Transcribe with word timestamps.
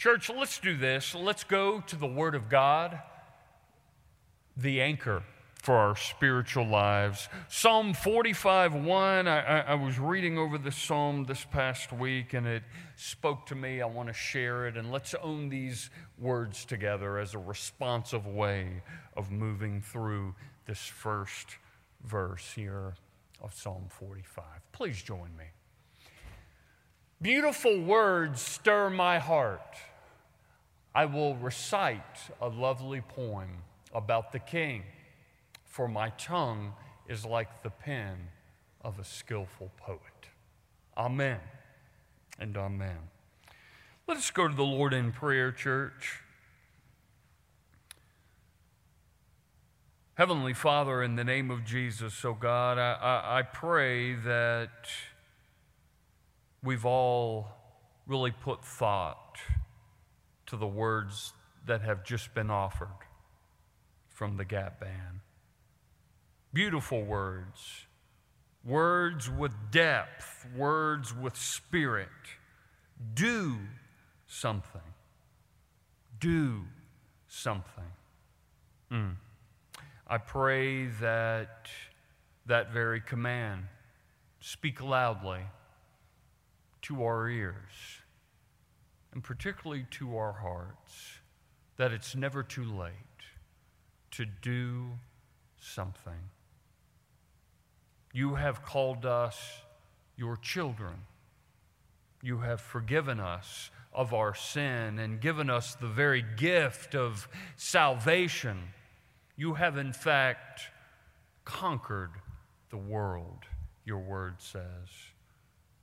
Church, 0.00 0.30
let's 0.30 0.58
do 0.58 0.78
this. 0.78 1.14
Let's 1.14 1.44
go 1.44 1.82
to 1.82 1.94
the 1.94 2.06
Word 2.06 2.34
of 2.34 2.48
God, 2.48 2.98
the 4.56 4.80
anchor 4.80 5.22
for 5.56 5.74
our 5.74 5.94
spiritual 5.94 6.66
lives. 6.66 7.28
Psalm 7.48 7.92
45 7.92 8.72
1, 8.76 9.28
I, 9.28 9.40
I, 9.40 9.58
I, 9.58 9.74
was 9.74 9.98
reading 9.98 10.38
over 10.38 10.56
this 10.56 10.76
psalm 10.76 11.26
this 11.26 11.44
past 11.44 11.92
week 11.92 12.32
and 12.32 12.46
it 12.46 12.62
spoke 12.96 13.44
to 13.48 13.54
me. 13.54 13.82
I 13.82 13.84
want 13.84 14.08
to 14.08 14.14
share 14.14 14.66
it, 14.66 14.78
and 14.78 14.90
let's 14.90 15.14
own 15.22 15.50
these 15.50 15.90
words 16.18 16.64
together 16.64 17.18
as 17.18 17.34
a 17.34 17.38
responsive 17.38 18.26
way 18.26 18.82
of 19.18 19.30
moving 19.30 19.82
through 19.82 20.34
this 20.64 20.80
first 20.80 21.58
verse 22.06 22.52
here 22.54 22.94
of 23.42 23.52
Psalm 23.52 23.84
45. 23.90 24.44
Please 24.72 25.02
join 25.02 25.36
me. 25.36 25.44
Beautiful 27.20 27.82
words 27.82 28.40
stir 28.40 28.88
my 28.88 29.18
heart. 29.18 29.76
I 30.94 31.06
will 31.06 31.36
recite 31.36 32.30
a 32.40 32.48
lovely 32.48 33.00
poem 33.00 33.62
about 33.94 34.32
the 34.32 34.38
king, 34.40 34.82
for 35.64 35.86
my 35.86 36.10
tongue 36.10 36.74
is 37.08 37.24
like 37.24 37.62
the 37.62 37.70
pen 37.70 38.28
of 38.82 38.98
a 38.98 39.04
skillful 39.04 39.70
poet. 39.76 40.00
Amen 40.96 41.40
and 42.38 42.56
amen. 42.56 42.98
Let 44.08 44.16
us 44.16 44.30
go 44.32 44.48
to 44.48 44.54
the 44.54 44.64
Lord 44.64 44.92
in 44.92 45.12
prayer, 45.12 45.52
church. 45.52 46.20
Heavenly 50.14 50.54
Father, 50.54 51.02
in 51.02 51.14
the 51.14 51.24
name 51.24 51.50
of 51.50 51.64
Jesus, 51.64 52.24
oh 52.24 52.34
God, 52.34 52.78
I, 52.78 52.92
I, 52.92 53.38
I 53.38 53.42
pray 53.42 54.14
that 54.14 54.90
we've 56.62 56.84
all 56.84 57.48
really 58.06 58.32
put 58.32 58.64
thought 58.64 59.38
to 60.50 60.56
the 60.56 60.66
words 60.66 61.32
that 61.66 61.80
have 61.82 62.04
just 62.04 62.34
been 62.34 62.50
offered 62.50 62.88
from 64.08 64.36
the 64.36 64.44
Gap 64.44 64.80
Band. 64.80 65.20
Beautiful 66.52 67.02
words, 67.04 67.86
words 68.64 69.30
with 69.30 69.52
depth, 69.70 70.46
words 70.56 71.14
with 71.14 71.36
spirit. 71.36 72.08
Do 73.14 73.56
something. 74.26 74.80
Do 76.18 76.62
something. 77.28 77.92
Mm. 78.90 79.14
I 80.08 80.18
pray 80.18 80.86
that 81.00 81.68
that 82.46 82.72
very 82.72 83.00
command 83.00 83.62
speak 84.40 84.82
loudly 84.82 85.42
to 86.82 87.04
our 87.04 87.28
ears, 87.28 87.99
and 89.12 89.22
particularly 89.22 89.86
to 89.90 90.16
our 90.16 90.32
hearts, 90.32 91.18
that 91.76 91.92
it's 91.92 92.14
never 92.14 92.42
too 92.42 92.64
late 92.64 92.92
to 94.12 94.24
do 94.24 94.86
something. 95.58 96.30
You 98.12 98.34
have 98.34 98.64
called 98.64 99.06
us 99.06 99.62
your 100.16 100.36
children. 100.36 100.94
You 102.22 102.38
have 102.38 102.60
forgiven 102.60 103.20
us 103.20 103.70
of 103.92 104.12
our 104.12 104.34
sin 104.34 104.98
and 104.98 105.20
given 105.20 105.48
us 105.48 105.74
the 105.74 105.88
very 105.88 106.24
gift 106.36 106.94
of 106.94 107.28
salvation. 107.56 108.58
You 109.36 109.54
have, 109.54 109.78
in 109.78 109.92
fact, 109.92 110.60
conquered 111.44 112.10
the 112.70 112.76
world, 112.76 113.44
your 113.84 113.98
word 113.98 114.34
says. 114.38 115.09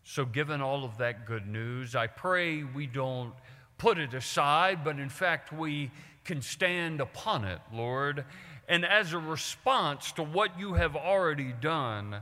So, 0.10 0.24
given 0.24 0.62
all 0.62 0.86
of 0.86 1.00
that 1.00 1.26
good 1.26 1.48
news, 1.48 1.94
I 1.94 2.08
pray 2.08 2.64
we 2.64 2.88
don't 2.88 3.34
put 3.78 3.98
it 3.98 4.14
aside, 4.14 4.82
but 4.86 5.00
in 5.00 5.10
fact, 5.10 5.52
we 5.52 5.92
can 6.24 6.42
stand 6.42 7.02
upon 7.02 7.44
it, 7.44 7.60
Lord. 7.74 8.24
And 8.70 8.86
as 8.86 9.12
a 9.12 9.20
response 9.20 10.14
to 10.14 10.24
what 10.24 10.58
you 10.58 10.76
have 10.76 10.96
already 10.96 11.52
done, 11.60 12.22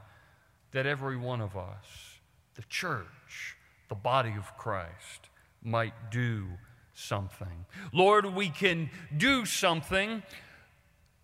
that 0.72 0.88
every 0.88 1.16
one 1.16 1.42
of 1.42 1.56
us, 1.56 1.86
the 2.56 2.64
church, 2.64 3.56
the 3.88 3.96
body 3.96 4.34
of 4.36 4.58
Christ, 4.58 5.30
might 5.62 6.10
do 6.10 6.48
something. 6.96 7.68
Lord, 7.94 8.26
we 8.26 8.50
can 8.50 8.90
do 9.16 9.46
something 9.46 10.24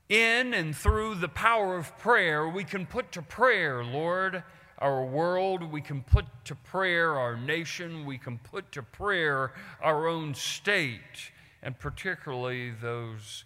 in 0.10 0.54
and 0.54 0.76
through 0.76 1.16
the 1.16 1.28
power 1.28 1.76
of 1.76 1.98
prayer. 1.98 2.48
We 2.48 2.66
can 2.66 2.86
put 2.86 3.14
to 3.14 3.24
prayer, 3.24 3.84
Lord 3.84 4.44
our 4.82 5.06
world, 5.06 5.64
we 5.72 5.80
can 5.80 6.02
put 6.02 6.26
to 6.46 6.56
prayer 6.56 7.18
our 7.18 7.38
nation, 7.38 8.04
we 8.04 8.18
can 8.18 8.40
put 8.40 8.72
to 8.72 8.82
prayer 8.82 9.54
our 9.82 10.08
own 10.08 10.34
state, 10.34 11.32
and 11.62 11.78
particularly 11.78 12.72
those 12.72 13.46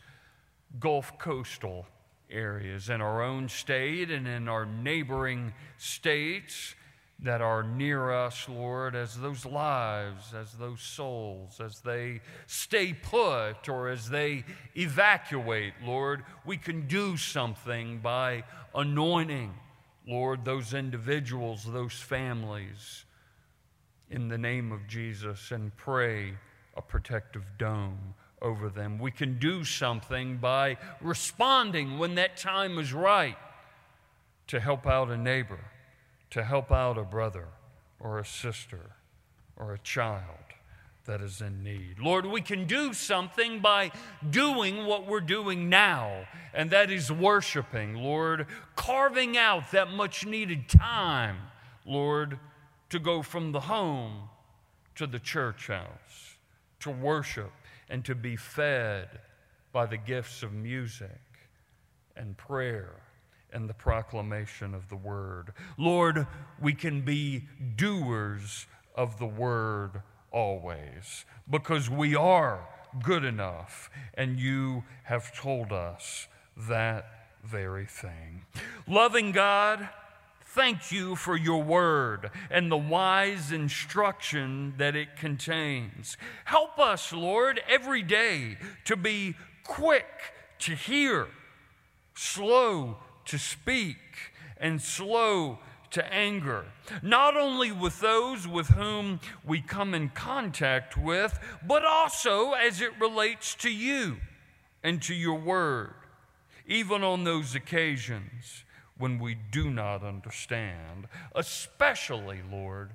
Gulf 0.79 1.17
coastal 1.19 1.85
areas 2.29 2.89
in 2.89 3.01
our 3.01 3.21
own 3.21 3.49
state 3.49 4.09
and 4.09 4.27
in 4.27 4.47
our 4.47 4.65
neighboring 4.65 5.53
states 5.77 6.73
that 7.19 7.41
are 7.41 7.63
near 7.63 8.11
us, 8.11 8.47
Lord, 8.49 8.95
as 8.95 9.17
those 9.17 9.45
lives, 9.45 10.33
as 10.33 10.53
those 10.53 10.81
souls, 10.81 11.61
as 11.61 11.79
they 11.79 12.21
stay 12.45 12.93
put 12.93 13.69
or 13.69 13.89
as 13.89 14.09
they 14.09 14.43
evacuate, 14.75 15.73
Lord, 15.83 16.23
we 16.45 16.57
can 16.57 16.87
do 16.87 17.15
something 17.15 17.99
by 17.99 18.43
anointing 18.73 19.53
Lord, 20.07 20.45
those 20.45 20.73
individuals, 20.73 21.63
those 21.63 21.93
families, 21.93 23.05
in 24.09 24.27
the 24.27 24.37
name 24.37 24.71
of 24.71 24.87
Jesus, 24.87 25.51
and 25.51 25.75
pray 25.75 26.33
a 26.75 26.81
protective 26.81 27.43
dome 27.57 28.13
over 28.41 28.69
them. 28.69 28.99
We 28.99 29.11
can 29.11 29.39
do 29.39 29.63
something 29.63 30.37
by 30.37 30.77
responding 31.01 31.97
when 31.97 32.15
that 32.15 32.37
time 32.37 32.77
is 32.77 32.93
right 32.93 33.37
to 34.47 34.59
help 34.59 34.85
out 34.85 35.09
a 35.09 35.17
neighbor, 35.17 35.59
to 36.31 36.43
help 36.43 36.71
out 36.71 36.97
a 36.97 37.03
brother 37.03 37.47
or 37.99 38.19
a 38.19 38.25
sister 38.25 38.91
or 39.57 39.73
a 39.73 39.79
child 39.79 40.54
that 41.05 41.21
is 41.21 41.41
in 41.41 41.63
need. 41.63 41.99
Lord, 41.99 42.25
we 42.25 42.41
can 42.41 42.65
do 42.65 42.93
something 42.93 43.59
by 43.59 43.91
doing 44.29 44.85
what 44.85 45.07
we're 45.07 45.19
doing 45.21 45.69
now, 45.69 46.25
and 46.53 46.71
that 46.71 46.91
is 46.91 47.11
worshiping, 47.11 47.95
Lord, 47.95 48.47
carving 48.75 49.37
out 49.37 49.71
that 49.71 49.91
much 49.91 50.25
needed 50.25 50.67
time, 50.67 51.37
Lord, 51.85 52.39
to 52.89 52.99
go 52.99 53.21
from 53.21 53.51
the 53.51 53.61
home 53.61 54.29
to 54.95 55.07
the 55.07 55.19
church 55.19 55.67
house, 55.67 56.37
to 56.79 56.89
worship 56.89 57.51
and 57.89 58.03
to 58.05 58.15
be 58.15 58.35
fed 58.35 59.07
by 59.71 59.85
the 59.85 59.97
gifts 59.97 60.41
of 60.41 60.53
music 60.53 61.09
and 62.15 62.37
prayer 62.37 63.01
and 63.51 63.69
the 63.69 63.73
proclamation 63.73 64.73
of 64.73 64.89
the 64.89 64.95
word. 64.95 65.53
Lord, 65.77 66.27
we 66.61 66.73
can 66.73 67.01
be 67.01 67.43
doers 67.75 68.65
of 68.95 69.19
the 69.19 69.25
word 69.25 70.01
always 70.35 71.23
because 71.49 71.89
we 71.89 72.13
are 72.13 72.67
good 73.01 73.23
enough, 73.23 73.89
and 74.13 74.37
you 74.37 74.83
have 75.03 75.35
told 75.35 75.71
us 75.71 76.27
that 76.57 77.05
very 77.43 77.85
thing. 77.85 78.43
Loving 78.87 79.31
God, 79.31 79.87
thank 80.41 80.91
you 80.91 81.15
for 81.15 81.37
your 81.37 81.63
word 81.63 82.31
and 82.49 82.71
the 82.71 82.77
wise 82.77 83.51
instruction 83.51 84.73
that 84.77 84.95
it 84.95 85.15
contains. 85.15 86.17
Help 86.43 86.79
us, 86.79 87.13
Lord, 87.13 87.61
every 87.67 88.01
day 88.01 88.57
to 88.85 88.95
be 88.97 89.35
quick 89.63 90.05
to 90.59 90.75
hear, 90.75 91.27
slow 92.13 92.97
to 93.25 93.37
speak, 93.37 93.97
and 94.57 94.81
slow 94.81 95.59
to 95.95 96.13
anger, 96.13 96.65
not 97.01 97.37
only 97.37 97.71
with 97.71 98.01
those 98.01 98.45
with 98.45 98.67
whom 98.67 99.17
we 99.45 99.61
come 99.61 99.93
in 99.93 100.09
contact 100.09 100.97
with, 100.97 101.39
but 101.65 101.85
also 101.85 102.51
as 102.51 102.81
it 102.81 102.91
relates 102.99 103.55
to 103.55 103.69
you 103.69 104.17
and 104.83 105.01
to 105.01 105.15
your 105.15 105.39
word, 105.39 105.93
even 106.67 107.01
on 107.01 107.23
those 107.23 107.55
occasions 107.55 108.65
when 108.97 109.19
we 109.19 109.37
do 109.51 109.69
not 109.69 110.03
understand, 110.03 111.07
especially, 111.33 112.41
Lord, 112.51 112.91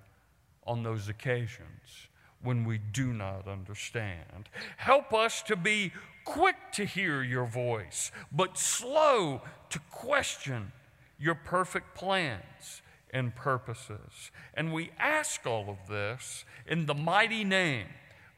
on 0.66 0.82
those 0.82 1.08
occasions 1.08 2.08
when 2.42 2.66
we 2.66 2.76
do 2.76 3.14
not 3.14 3.48
understand. 3.48 4.50
Help 4.76 5.14
us 5.14 5.40
to 5.42 5.56
be 5.56 5.90
quick 6.26 6.56
to 6.72 6.84
hear 6.84 7.22
your 7.22 7.46
voice, 7.46 8.12
but 8.30 8.58
slow 8.58 9.40
to 9.70 9.78
question 9.90 10.72
your 11.18 11.34
perfect 11.34 11.94
plans 11.94 12.82
and 13.12 13.34
purposes. 13.34 14.30
And 14.54 14.72
we 14.72 14.90
ask 14.98 15.46
all 15.46 15.68
of 15.68 15.88
this 15.88 16.44
in 16.66 16.86
the 16.86 16.94
mighty 16.94 17.44
name 17.44 17.86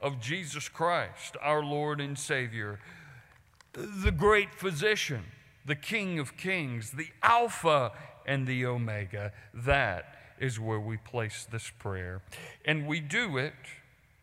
of 0.01 0.21
Jesus 0.21 0.69
Christ, 0.69 1.37
our 1.41 1.63
Lord 1.63 2.01
and 2.01 2.19
Savior, 2.19 2.81
the 3.73 4.13
great 4.13 4.55
physician, 4.55 5.25
the 5.65 5.77
King 5.77 6.19
of 6.19 6.37
Kings, 6.37 6.91
the 6.91 7.09
Alpha 7.23 7.93
and 8.27 8.47
the 8.47 8.67
Omega. 8.67 9.33
That 9.55 10.19
is 10.39 10.59
where 10.59 10.81
we 10.81 10.97
place 10.97 11.47
this 11.51 11.71
prayer. 11.79 12.23
And 12.65 12.87
we 12.87 13.01
do 13.01 13.39
it 13.39 13.55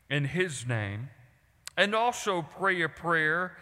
in 0.10 0.25
His 0.25 0.68
name 0.68 1.10
and 1.78 1.95
also 1.95 2.42
pray 2.42 2.81
a 2.81 2.90
prayer 2.90 3.56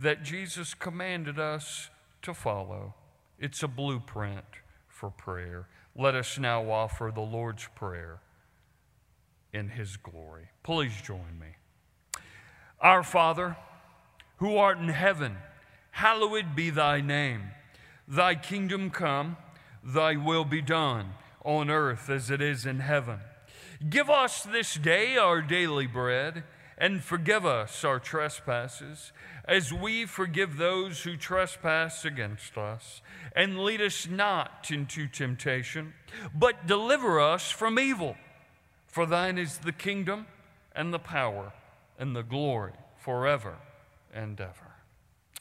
that 0.00 0.22
Jesus 0.22 0.74
commanded 0.74 1.38
us 1.38 1.90
to 2.22 2.32
follow. 2.32 2.94
It's 3.38 3.62
a 3.62 3.68
blueprint 3.68 4.44
for 4.88 5.10
prayer. 5.10 5.66
Let 5.98 6.14
us 6.14 6.38
now 6.38 6.70
offer 6.70 7.10
the 7.14 7.22
Lord's 7.22 7.68
Prayer 7.74 8.20
in 9.54 9.70
His 9.70 9.96
glory. 9.96 10.50
Please 10.62 10.92
join 11.02 11.38
me. 11.40 11.56
Our 12.82 13.02
Father, 13.02 13.56
who 14.36 14.58
art 14.58 14.76
in 14.76 14.88
heaven, 14.88 15.38
hallowed 15.92 16.54
be 16.54 16.68
thy 16.68 17.00
name. 17.00 17.44
Thy 18.06 18.34
kingdom 18.34 18.90
come, 18.90 19.38
thy 19.82 20.16
will 20.16 20.44
be 20.44 20.60
done, 20.60 21.14
on 21.42 21.70
earth 21.70 22.10
as 22.10 22.30
it 22.30 22.42
is 22.42 22.66
in 22.66 22.80
heaven. 22.80 23.20
Give 23.88 24.10
us 24.10 24.42
this 24.42 24.74
day 24.74 25.16
our 25.16 25.40
daily 25.40 25.86
bread, 25.86 26.44
and 26.78 27.02
forgive 27.02 27.46
us 27.46 27.84
our 27.84 27.98
trespasses, 27.98 29.12
as 29.46 29.72
we 29.72 30.04
forgive 30.04 30.56
those 30.56 31.02
who 31.02 31.16
trespass 31.16 32.04
against 32.04 32.58
us. 32.58 33.00
And 33.34 33.58
lead 33.58 33.80
us 33.80 34.06
not 34.08 34.70
into 34.70 35.08
temptation, 35.08 35.94
but 36.34 36.66
deliver 36.66 37.20
us 37.20 37.50
from 37.50 37.78
evil. 37.78 38.16
For 38.86 39.06
thine 39.06 39.38
is 39.38 39.58
the 39.58 39.72
kingdom, 39.72 40.26
and 40.74 40.92
the 40.92 40.98
power, 40.98 41.52
and 41.98 42.14
the 42.14 42.22
glory 42.22 42.74
forever 42.98 43.56
and 44.12 44.40
ever. 44.40 44.74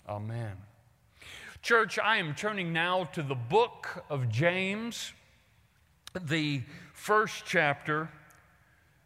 Amen. 0.07 0.53
Church, 1.61 1.99
I 1.99 2.17
am 2.17 2.35
turning 2.35 2.71
now 2.71 3.05
to 3.13 3.23
the 3.23 3.35
book 3.35 4.05
of 4.09 4.29
James, 4.29 5.13
the 6.13 6.61
first 6.93 7.43
chapter, 7.45 8.09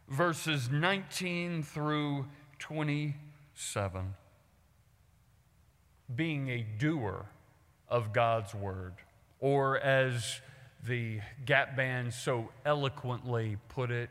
verses 0.09 0.69
19 0.71 1.63
through 1.63 2.25
27. 2.57 4.15
Being 6.13 6.49
a 6.49 6.65
doer 6.77 7.25
of 7.87 8.11
God's 8.11 8.53
word, 8.55 8.93
or 9.39 9.79
as 9.79 10.41
the 10.85 11.19
Gap 11.45 11.75
Band 11.75 12.13
so 12.13 12.49
eloquently 12.65 13.57
put 13.69 13.91
it, 13.91 14.09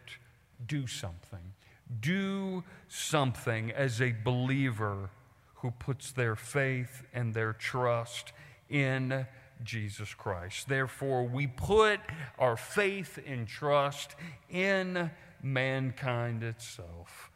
do 0.67 0.87
something. 0.87 1.55
Do 2.01 2.63
something 2.89 3.73
as 3.73 4.01
a 4.01 4.15
believer 4.25 5.11
who 5.57 5.71
puts 5.73 6.13
their 6.13 6.37
faith 6.37 7.03
and 7.13 7.35
their 7.35 7.53
trust 7.53 8.33
in 8.69 9.27
Jesus 9.65 10.15
Christ. 10.15 10.69
Therefore, 10.69 11.25
we 11.25 11.47
put 11.47 11.99
our 12.39 12.57
faith 12.57 13.19
and 13.27 13.49
trust 13.49 14.15
in 14.49 15.11
mankind 15.43 16.43
itself. 16.43 17.31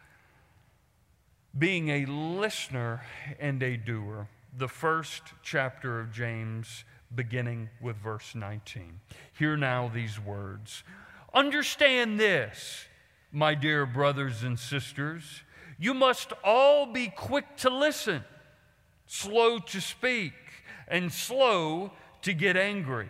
Being 1.57 1.89
a 1.91 2.07
listener 2.07 3.03
and 3.39 3.63
a 3.63 3.77
doer, 3.77 4.29
the 4.57 4.69
first 4.69 5.23
chapter 5.43 6.01
of 6.01 6.13
James, 6.13 6.85
beginning 7.15 7.69
with 7.81 7.97
verse 7.97 8.35
19. 8.35 9.01
Hear 9.39 9.57
now 9.57 9.91
these 9.93 10.19
words 10.19 10.83
Understand 11.35 12.21
this, 12.21 12.85
my 13.31 13.55
dear 13.55 13.87
brothers 13.87 14.43
and 14.43 14.59
sisters. 14.59 15.43
You 15.79 15.95
must 15.95 16.33
all 16.45 16.87
be 16.87 17.09
quick 17.09 17.57
to 17.59 17.71
listen, 17.71 18.23
slow 19.07 19.59
to 19.59 19.81
speak, 19.81 20.35
and 20.87 21.11
slow 21.11 21.93
to 22.21 22.35
get 22.35 22.57
angry. 22.57 23.09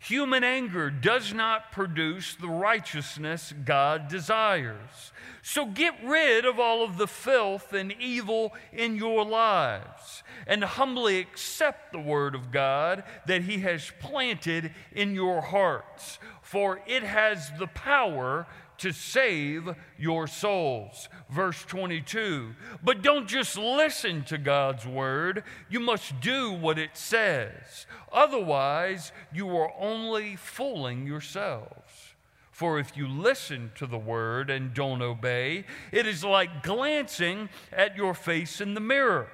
Human 0.00 0.44
anger 0.44 0.90
does 0.90 1.32
not 1.32 1.72
produce 1.72 2.34
the 2.34 2.48
righteousness 2.48 3.52
God 3.64 4.08
desires. 4.08 5.12
So 5.42 5.66
get 5.66 5.94
rid 6.04 6.44
of 6.44 6.58
all 6.58 6.84
of 6.84 6.98
the 6.98 7.06
filth 7.06 7.72
and 7.72 7.92
evil 8.00 8.52
in 8.72 8.96
your 8.96 9.24
lives 9.24 10.22
and 10.46 10.62
humbly 10.64 11.18
accept 11.18 11.92
the 11.92 11.98
word 11.98 12.34
of 12.34 12.50
God 12.50 13.04
that 13.26 13.42
He 13.42 13.58
has 13.58 13.92
planted 14.00 14.72
in 14.92 15.14
your 15.14 15.40
hearts, 15.40 16.18
for 16.42 16.80
it 16.86 17.02
has 17.02 17.50
the 17.58 17.66
power 17.68 18.46
to 18.78 18.92
save 18.92 19.74
your 19.98 20.26
souls. 20.26 21.08
Verse 21.30 21.62
22. 21.64 22.54
But 22.82 23.02
don't 23.02 23.28
just 23.28 23.56
listen 23.56 24.24
to 24.24 24.38
God's 24.38 24.86
word, 24.86 25.44
you 25.68 25.80
must 25.80 26.20
do 26.20 26.52
what 26.52 26.78
it 26.78 26.96
says. 26.96 27.86
Otherwise, 28.12 29.12
you 29.32 29.56
are 29.56 29.72
only 29.78 30.36
fooling 30.36 31.06
yourselves. 31.06 32.14
For 32.50 32.78
if 32.78 32.96
you 32.96 33.06
listen 33.06 33.70
to 33.74 33.86
the 33.86 33.98
word 33.98 34.48
and 34.48 34.72
don't 34.72 35.02
obey, 35.02 35.66
it 35.92 36.06
is 36.06 36.24
like 36.24 36.62
glancing 36.62 37.50
at 37.70 37.96
your 37.96 38.14
face 38.14 38.62
in 38.62 38.72
the 38.72 38.80
mirror. 38.80 39.28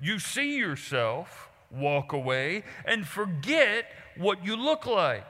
You 0.00 0.18
see 0.18 0.58
yourself, 0.58 1.48
walk 1.70 2.12
away, 2.12 2.64
and 2.84 3.06
forget 3.06 3.86
what 4.18 4.44
you 4.44 4.54
look 4.54 4.84
like. 4.84 5.24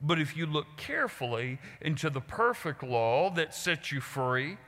But 0.00 0.20
if 0.20 0.36
you 0.36 0.46
look 0.46 0.76
carefully 0.76 1.58
into 1.80 2.08
the 2.10 2.20
perfect 2.20 2.82
law 2.82 3.30
that 3.30 3.54
sets 3.54 3.90
you 3.90 4.00
free, 4.00 4.58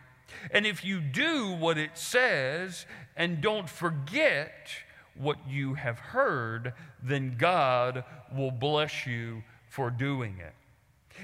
and 0.50 0.67
if 0.67 0.85
you 0.85 1.00
do 1.00 1.53
what 1.53 1.79
it 1.79 1.97
says 1.97 2.87
and 3.17 3.41
don't 3.41 3.69
forget 3.69 4.71
what 5.15 5.37
you 5.49 5.75
have 5.75 5.99
heard, 5.99 6.73
then 7.03 7.37
God 7.37 8.05
will 8.35 8.50
bless 8.50 9.06
you 9.06 9.43
for 9.69 9.91
doing 9.91 10.38
it. 10.38 10.55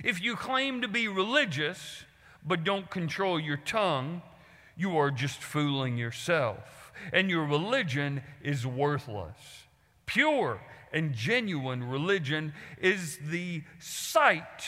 If 0.04 0.22
you 0.22 0.36
claim 0.36 0.82
to 0.82 0.88
be 0.88 1.08
religious 1.08 2.04
but 2.44 2.64
don't 2.64 2.90
control 2.90 3.40
your 3.40 3.56
tongue, 3.56 4.22
you 4.76 4.96
are 4.98 5.10
just 5.10 5.42
fooling 5.42 5.96
yourself, 5.96 6.92
and 7.12 7.30
your 7.30 7.44
religion 7.44 8.22
is 8.42 8.66
worthless. 8.66 9.64
Pure 10.04 10.60
and 10.92 11.12
genuine 11.12 11.84
religion 11.84 12.52
is 12.80 13.18
the 13.28 13.62
sight 13.78 14.64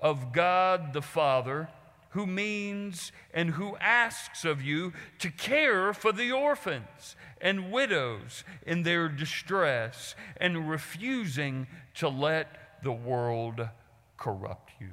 of 0.00 0.32
God 0.32 0.92
the 0.92 1.02
Father 1.02 1.68
who 2.10 2.26
means 2.26 3.12
and 3.32 3.50
who 3.50 3.76
asks 3.76 4.44
of 4.44 4.60
you 4.62 4.92
to 5.18 5.30
care 5.30 5.92
for 5.92 6.12
the 6.12 6.32
orphans 6.32 7.14
and 7.40 7.70
widows 7.70 8.44
in 8.66 8.82
their 8.82 9.08
distress 9.08 10.14
and 10.36 10.68
refusing 10.68 11.66
to 11.94 12.08
let 12.08 12.82
the 12.82 12.92
world 12.92 13.68
corrupt 14.16 14.72
you. 14.80 14.90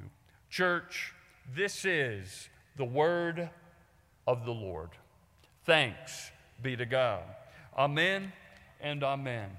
Church, 0.48 1.12
this 1.54 1.84
is 1.84 2.48
the 2.76 2.84
word 2.84 3.50
of 4.26 4.44
the 4.44 4.52
Lord. 4.52 4.90
Thanks 5.64 6.30
be 6.62 6.76
to 6.76 6.86
God. 6.86 7.22
Amen 7.76 8.32
and 8.80 9.02
amen. 9.02 9.50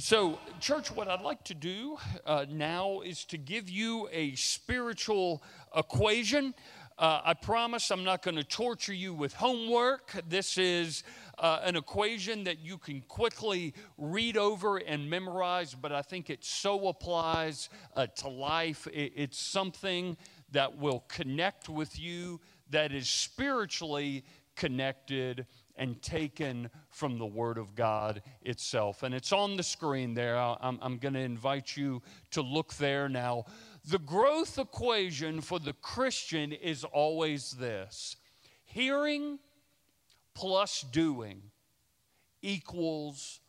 So, 0.00 0.38
church, 0.60 0.92
what 0.92 1.08
I'd 1.08 1.22
like 1.22 1.42
to 1.46 1.54
do 1.54 1.98
uh, 2.24 2.46
now 2.48 3.00
is 3.00 3.24
to 3.26 3.36
give 3.36 3.68
you 3.68 4.08
a 4.12 4.36
spiritual 4.36 5.42
equation. 5.74 6.54
Uh, 6.96 7.20
I 7.24 7.34
promise 7.34 7.90
I'm 7.90 8.04
not 8.04 8.22
going 8.22 8.36
to 8.36 8.44
torture 8.44 8.94
you 8.94 9.12
with 9.12 9.34
homework. 9.34 10.12
This 10.28 10.56
is 10.56 11.02
uh, 11.36 11.62
an 11.64 11.74
equation 11.74 12.44
that 12.44 12.60
you 12.60 12.78
can 12.78 13.00
quickly 13.08 13.74
read 13.96 14.36
over 14.36 14.76
and 14.76 15.10
memorize, 15.10 15.74
but 15.74 15.90
I 15.90 16.02
think 16.02 16.30
it 16.30 16.44
so 16.44 16.86
applies 16.86 17.68
uh, 17.96 18.06
to 18.18 18.28
life. 18.28 18.86
It, 18.92 19.14
it's 19.16 19.38
something 19.40 20.16
that 20.52 20.78
will 20.78 21.00
connect 21.08 21.68
with 21.68 21.98
you, 21.98 22.40
that 22.70 22.92
is 22.92 23.08
spiritually 23.08 24.24
connected 24.54 25.46
and 25.78 26.02
taken 26.02 26.68
from 26.90 27.18
the 27.18 27.26
Word 27.26 27.56
of 27.56 27.74
God 27.74 28.22
itself. 28.42 29.02
And 29.02 29.14
it's 29.14 29.32
on 29.32 29.56
the 29.56 29.62
screen 29.62 30.14
there. 30.14 30.36
I'm, 30.36 30.78
I'm 30.82 30.98
going 30.98 31.14
to 31.14 31.20
invite 31.20 31.76
you 31.76 32.02
to 32.32 32.42
look 32.42 32.74
there 32.74 33.08
now. 33.08 33.44
The 33.88 33.98
growth 33.98 34.58
equation 34.58 35.40
for 35.40 35.58
the 35.58 35.72
Christian 35.74 36.52
is 36.52 36.84
always 36.84 37.52
this 37.52 38.16
hearing 38.64 39.38
plus 40.34 40.82
doing 40.82 41.42
equals 42.42 43.40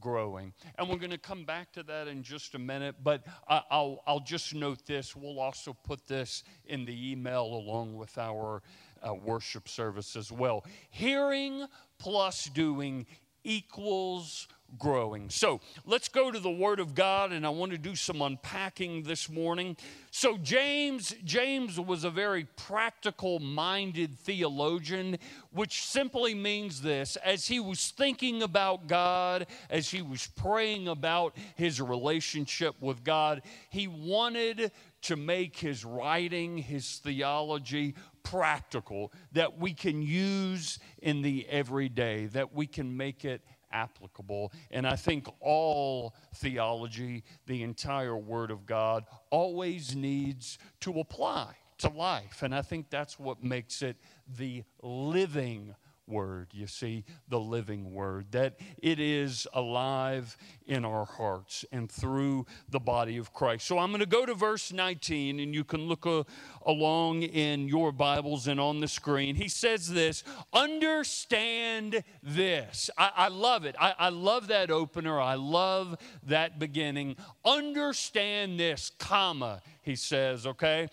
growing. 0.00 0.52
And 0.78 0.88
we're 0.88 0.98
going 0.98 1.10
to 1.10 1.18
come 1.18 1.44
back 1.44 1.72
to 1.72 1.82
that 1.84 2.08
in 2.08 2.22
just 2.22 2.54
a 2.54 2.58
minute, 2.58 2.96
but 3.02 3.24
I'll, 3.48 4.02
I'll 4.06 4.20
just 4.20 4.54
note 4.54 4.86
this. 4.86 5.16
We'll 5.16 5.40
also 5.40 5.72
put 5.72 6.06
this 6.06 6.44
in 6.66 6.84
the 6.84 7.10
email 7.10 7.44
along 7.44 7.96
with 7.96 8.16
our 8.18 8.62
uh, 9.02 9.14
worship 9.14 9.68
service 9.68 10.16
as 10.16 10.30
well. 10.30 10.64
Hearing 10.90 11.66
plus 11.98 12.44
doing 12.46 13.06
equals 13.44 14.48
growing. 14.78 15.30
So 15.30 15.60
let's 15.84 16.08
go 16.08 16.30
to 16.30 16.38
the 16.38 16.50
Word 16.50 16.80
of 16.80 16.94
God, 16.94 17.32
and 17.32 17.46
I 17.46 17.50
want 17.50 17.72
to 17.72 17.78
do 17.78 17.94
some 17.94 18.20
unpacking 18.20 19.04
this 19.04 19.30
morning. 19.30 19.76
So 20.10 20.36
James, 20.38 21.14
James 21.24 21.78
was 21.78 22.04
a 22.04 22.10
very 22.10 22.46
practical 22.56 23.38
minded 23.38 24.18
theologian, 24.18 25.18
which 25.52 25.84
simply 25.84 26.34
means 26.34 26.82
this 26.82 27.16
as 27.16 27.46
he 27.46 27.60
was 27.60 27.90
thinking 27.90 28.42
about 28.42 28.86
God, 28.86 29.46
as 29.70 29.90
he 29.90 30.02
was 30.02 30.26
praying 30.36 30.88
about 30.88 31.36
his 31.54 31.80
relationship 31.80 32.74
with 32.80 33.04
God, 33.04 33.42
he 33.70 33.86
wanted 33.86 34.72
to 35.02 35.16
make 35.16 35.56
his 35.56 35.84
writing, 35.84 36.58
his 36.58 36.96
theology 36.96 37.94
practical, 38.30 39.12
that 39.32 39.58
we 39.58 39.72
can 39.72 40.02
use 40.02 40.80
in 41.00 41.22
the 41.22 41.46
everyday, 41.48 42.26
that 42.26 42.52
we 42.52 42.66
can 42.66 42.96
make 42.96 43.24
it 43.24 43.40
applicable. 43.70 44.52
And 44.70 44.86
I 44.86 44.96
think 44.96 45.28
all 45.40 46.14
theology, 46.34 47.22
the 47.46 47.62
entire 47.62 48.16
Word 48.16 48.50
of 48.50 48.66
God, 48.66 49.04
always 49.30 49.94
needs 49.94 50.58
to 50.80 50.98
apply 50.98 51.54
to 51.78 51.88
life. 51.88 52.42
And 52.42 52.54
I 52.54 52.62
think 52.62 52.90
that's 52.90 53.18
what 53.18 53.44
makes 53.44 53.82
it 53.82 53.96
the 54.36 54.64
living 54.82 55.74
word, 56.06 56.48
you 56.52 56.66
see, 56.66 57.04
the 57.28 57.40
living 57.40 57.92
word, 57.92 58.26
that 58.30 58.58
it 58.78 59.00
is 59.00 59.46
alive 59.52 60.36
in 60.66 60.84
our 60.84 61.04
hearts 61.04 61.64
and 61.72 61.90
through 61.90 62.46
the 62.68 62.78
body 62.78 63.16
of 63.16 63.32
Christ. 63.32 63.66
So 63.66 63.78
I'm 63.78 63.90
going 63.90 64.00
to 64.00 64.06
go 64.06 64.24
to 64.24 64.34
verse 64.34 64.72
19, 64.72 65.40
and 65.40 65.54
you 65.54 65.64
can 65.64 65.86
look 65.86 66.06
uh, 66.06 66.22
along 66.66 67.22
in 67.22 67.68
your 67.68 67.92
Bibles 67.92 68.46
and 68.48 68.60
on 68.60 68.80
the 68.80 68.88
screen. 68.88 69.34
He 69.34 69.48
says 69.48 69.88
this 69.88 70.24
Understand 70.52 72.02
this. 72.22 72.90
I, 72.98 73.10
I 73.16 73.28
love 73.28 73.64
it. 73.64 73.74
I, 73.80 73.94
I 73.98 74.08
love 74.10 74.48
that 74.48 74.70
opener. 74.70 75.18
I 75.20 75.34
love 75.34 75.96
that 76.24 76.58
beginning. 76.58 77.16
Understand 77.44 78.60
this, 78.60 78.90
comma 78.98 79.62
he 79.86 79.94
says, 79.94 80.48
okay? 80.48 80.88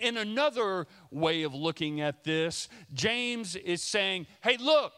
In, 0.00 0.16
another 0.16 0.86
way 1.10 1.42
of 1.42 1.54
looking 1.54 2.00
at 2.00 2.22
this, 2.22 2.68
James 2.94 3.56
is 3.56 3.82
saying, 3.82 4.28
hey, 4.42 4.56
look, 4.58 4.92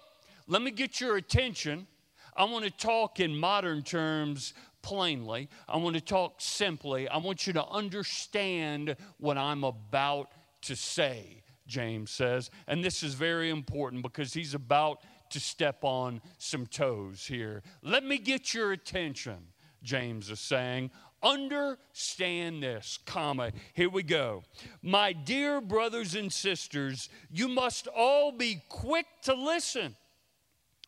let 0.47 0.61
me 0.61 0.71
get 0.71 1.01
your 1.01 1.17
attention. 1.17 1.87
I 2.37 2.45
want 2.45 2.65
to 2.65 2.71
talk 2.71 3.21
in 3.21 3.37
modern 3.37 3.83
terms 3.83 4.55
plainly. 4.83 5.49
I 5.69 5.77
want 5.79 5.95
to 5.95 6.01
talk 6.01 6.35
simply. 6.39 7.09
I 7.09 7.17
want 7.17 7.47
you 7.47 7.53
to 7.55 7.67
understand 7.67 8.97
what 9.19 9.39
I'm 9.39 9.65
about 9.65 10.31
to 10.63 10.77
say, 10.77 11.43
James 11.67 12.11
says. 12.11 12.51
And 12.67 12.85
this 12.85 13.03
is 13.03 13.15
very 13.15 13.51
important 13.51 14.03
because 14.03 14.33
he's 14.33 14.55
about 14.55 14.99
to 15.31 15.41
step 15.41 15.83
on 15.83 16.21
some 16.39 16.67
toes 16.67 17.27
here. 17.27 17.63
Let 17.83 18.05
me 18.05 18.19
get 18.19 18.53
your 18.53 18.73
attention, 18.73 19.39
James 19.83 20.31
is 20.31 20.41
saying. 20.41 20.91
Understand 21.23 22.63
this, 22.63 22.99
comma. 23.07 23.53
Here 23.73 23.89
we 23.89 24.03
go. 24.03 24.43
My 24.83 25.15
dear 25.15 25.63
brothers 25.63 26.15
and 26.15 26.31
sisters, 26.31 27.09
you 27.31 27.49
must 27.49 27.87
all 27.89 28.31
be 28.31 28.63
quick 28.69 29.07
to 29.23 29.35
listen, 29.35 29.97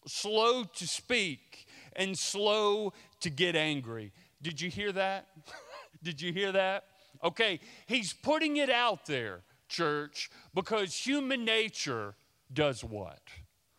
slow 0.06 0.64
to 0.64 0.86
speak, 0.86 1.66
and 1.94 2.16
slow 2.16 2.92
to 3.20 3.30
get 3.30 3.56
angry. 3.56 4.12
Did 4.42 4.60
you 4.60 4.70
hear 4.70 4.92
that? 4.92 5.26
Did 6.02 6.20
you 6.20 6.32
hear 6.32 6.52
that? 6.52 6.84
Okay, 7.24 7.60
he's 7.86 8.12
putting 8.12 8.58
it 8.58 8.70
out 8.70 9.06
there, 9.06 9.40
church, 9.68 10.30
because 10.54 10.94
human 10.94 11.44
nature 11.44 12.14
does 12.52 12.84
what? 12.84 13.20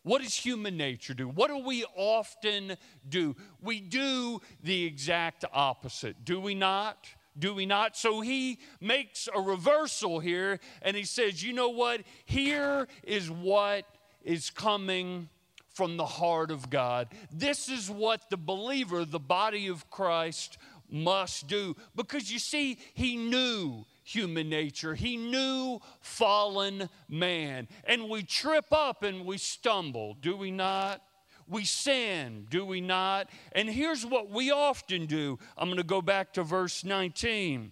What 0.03 0.21
does 0.21 0.35
human 0.35 0.77
nature 0.77 1.13
do? 1.13 1.27
What 1.27 1.49
do 1.49 1.57
we 1.59 1.85
often 1.95 2.77
do? 3.07 3.35
We 3.61 3.79
do 3.81 4.41
the 4.63 4.85
exact 4.85 5.45
opposite, 5.53 6.23
do 6.23 6.39
we 6.39 6.55
not? 6.55 7.07
Do 7.37 7.53
we 7.53 7.65
not? 7.65 7.95
So 7.95 8.21
he 8.21 8.57
makes 8.81 9.29
a 9.33 9.39
reversal 9.39 10.19
here 10.19 10.59
and 10.81 10.97
he 10.97 11.03
says, 11.03 11.43
you 11.43 11.53
know 11.53 11.69
what? 11.69 12.01
Here 12.25 12.87
is 13.03 13.29
what 13.29 13.85
is 14.23 14.49
coming 14.49 15.29
from 15.77 15.95
the 15.95 16.05
heart 16.07 16.49
of 16.49 16.71
God. 16.71 17.07
This 17.31 17.69
is 17.69 17.87
what 17.87 18.31
the 18.31 18.35
believer, 18.35 19.05
the 19.05 19.19
body 19.19 19.67
of 19.67 19.91
Christ, 19.91 20.57
must 20.89 21.47
do. 21.47 21.75
Because 21.95 22.31
you 22.31 22.39
see, 22.39 22.79
he 22.95 23.15
knew 23.15 23.85
human 24.03 24.49
nature. 24.49 24.95
He 24.95 25.17
knew 25.17 25.79
fallen 26.01 26.89
man. 27.07 27.67
And 27.83 28.09
we 28.09 28.23
trip 28.23 28.65
up 28.71 29.03
and 29.03 29.23
we 29.23 29.37
stumble, 29.37 30.17
do 30.19 30.35
we 30.35 30.49
not? 30.49 31.03
We 31.47 31.63
sin, 31.63 32.47
do 32.49 32.65
we 32.65 32.81
not? 32.81 33.29
And 33.51 33.69
here's 33.69 34.03
what 34.03 34.31
we 34.31 34.49
often 34.49 35.05
do. 35.05 35.37
I'm 35.55 35.67
going 35.67 35.77
to 35.77 35.83
go 35.83 36.01
back 36.01 36.33
to 36.33 36.43
verse 36.43 36.83
19. 36.83 37.71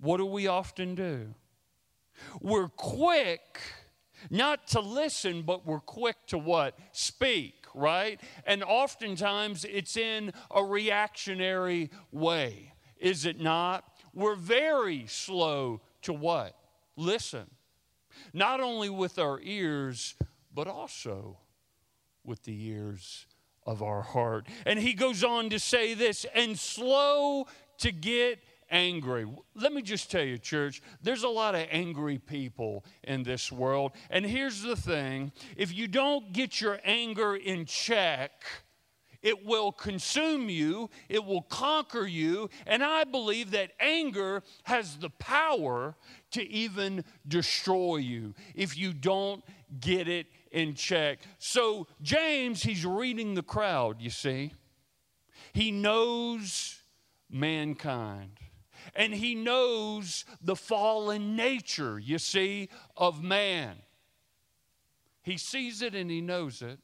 What 0.00 0.16
do 0.16 0.26
we 0.26 0.48
often 0.48 0.96
do? 0.96 1.32
We're 2.40 2.68
quick 2.68 3.60
not 4.30 4.66
to 4.68 4.80
listen, 4.80 5.42
but 5.42 5.66
we're 5.66 5.80
quick 5.80 6.16
to 6.28 6.38
what? 6.38 6.78
Speak, 6.92 7.66
right? 7.74 8.20
And 8.46 8.62
oftentimes 8.62 9.64
it's 9.64 9.96
in 9.96 10.32
a 10.54 10.64
reactionary 10.64 11.90
way, 12.12 12.72
is 12.98 13.26
it 13.26 13.40
not? 13.40 13.84
we're 14.14 14.36
very 14.36 15.06
slow 15.06 15.80
to 16.02 16.12
what? 16.12 16.56
Listen. 16.96 17.50
Not 18.32 18.60
only 18.60 18.88
with 18.88 19.18
our 19.18 19.40
ears, 19.42 20.14
but 20.54 20.68
also 20.68 21.38
with 22.24 22.44
the 22.44 22.66
ears 22.68 23.26
of 23.66 23.82
our 23.82 24.02
heart. 24.02 24.46
And 24.64 24.78
he 24.78 24.94
goes 24.94 25.24
on 25.24 25.50
to 25.50 25.58
say 25.58 25.94
this 25.94 26.24
and 26.34 26.58
slow 26.58 27.46
to 27.78 27.90
get 27.90 28.38
angry. 28.70 29.26
Let 29.54 29.72
me 29.72 29.82
just 29.82 30.10
tell 30.10 30.22
you, 30.22 30.38
church, 30.38 30.82
there's 31.02 31.22
a 31.22 31.28
lot 31.28 31.54
of 31.54 31.66
angry 31.70 32.18
people 32.18 32.84
in 33.02 33.22
this 33.22 33.50
world. 33.52 33.92
And 34.10 34.24
here's 34.24 34.62
the 34.62 34.76
thing 34.76 35.32
if 35.56 35.74
you 35.74 35.88
don't 35.88 36.32
get 36.32 36.60
your 36.60 36.80
anger 36.84 37.36
in 37.36 37.66
check, 37.66 38.32
it 39.24 39.44
will 39.44 39.72
consume 39.72 40.50
you, 40.50 40.90
it 41.08 41.24
will 41.24 41.42
conquer 41.42 42.06
you, 42.06 42.50
and 42.66 42.84
I 42.84 43.04
believe 43.04 43.52
that 43.52 43.72
anger 43.80 44.42
has 44.64 44.98
the 44.98 45.08
power 45.08 45.96
to 46.32 46.46
even 46.46 47.04
destroy 47.26 47.96
you 47.96 48.34
if 48.54 48.76
you 48.76 48.92
don't 48.92 49.42
get 49.80 50.08
it 50.08 50.26
in 50.52 50.74
check. 50.74 51.20
So, 51.38 51.86
James, 52.02 52.62
he's 52.62 52.84
reading 52.84 53.34
the 53.34 53.42
crowd, 53.42 54.00
you 54.00 54.10
see. 54.10 54.52
He 55.54 55.70
knows 55.70 56.82
mankind. 57.30 58.38
And 58.96 59.12
he 59.12 59.34
knows 59.34 60.24
the 60.40 60.56
fallen 60.56 61.36
nature, 61.36 61.98
you 61.98 62.18
see, 62.18 62.68
of 62.96 63.22
man. 63.22 63.76
He 65.22 65.36
sees 65.36 65.82
it 65.82 65.94
and 65.94 66.10
he 66.10 66.20
knows 66.20 66.62
it. 66.62 66.78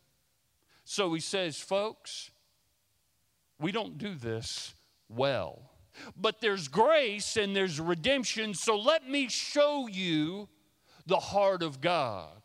So 0.85 1.13
he 1.15 1.21
says, 1.21 1.59
folks, 1.59 2.31
we 3.61 3.71
don't 3.71 3.99
do 3.99 4.15
this 4.15 4.75
well. 5.09 5.71
But 6.17 6.41
there's 6.41 6.67
grace 6.69 7.37
and 7.37 7.55
there's 7.55 7.79
redemption, 7.79 8.55
so 8.55 8.77
let 8.77 9.09
me 9.09 9.29
show 9.29 9.87
you 9.87 10.49
the 11.07 11.19
heart 11.19 11.63
of 11.63 11.81
God. 11.81 12.41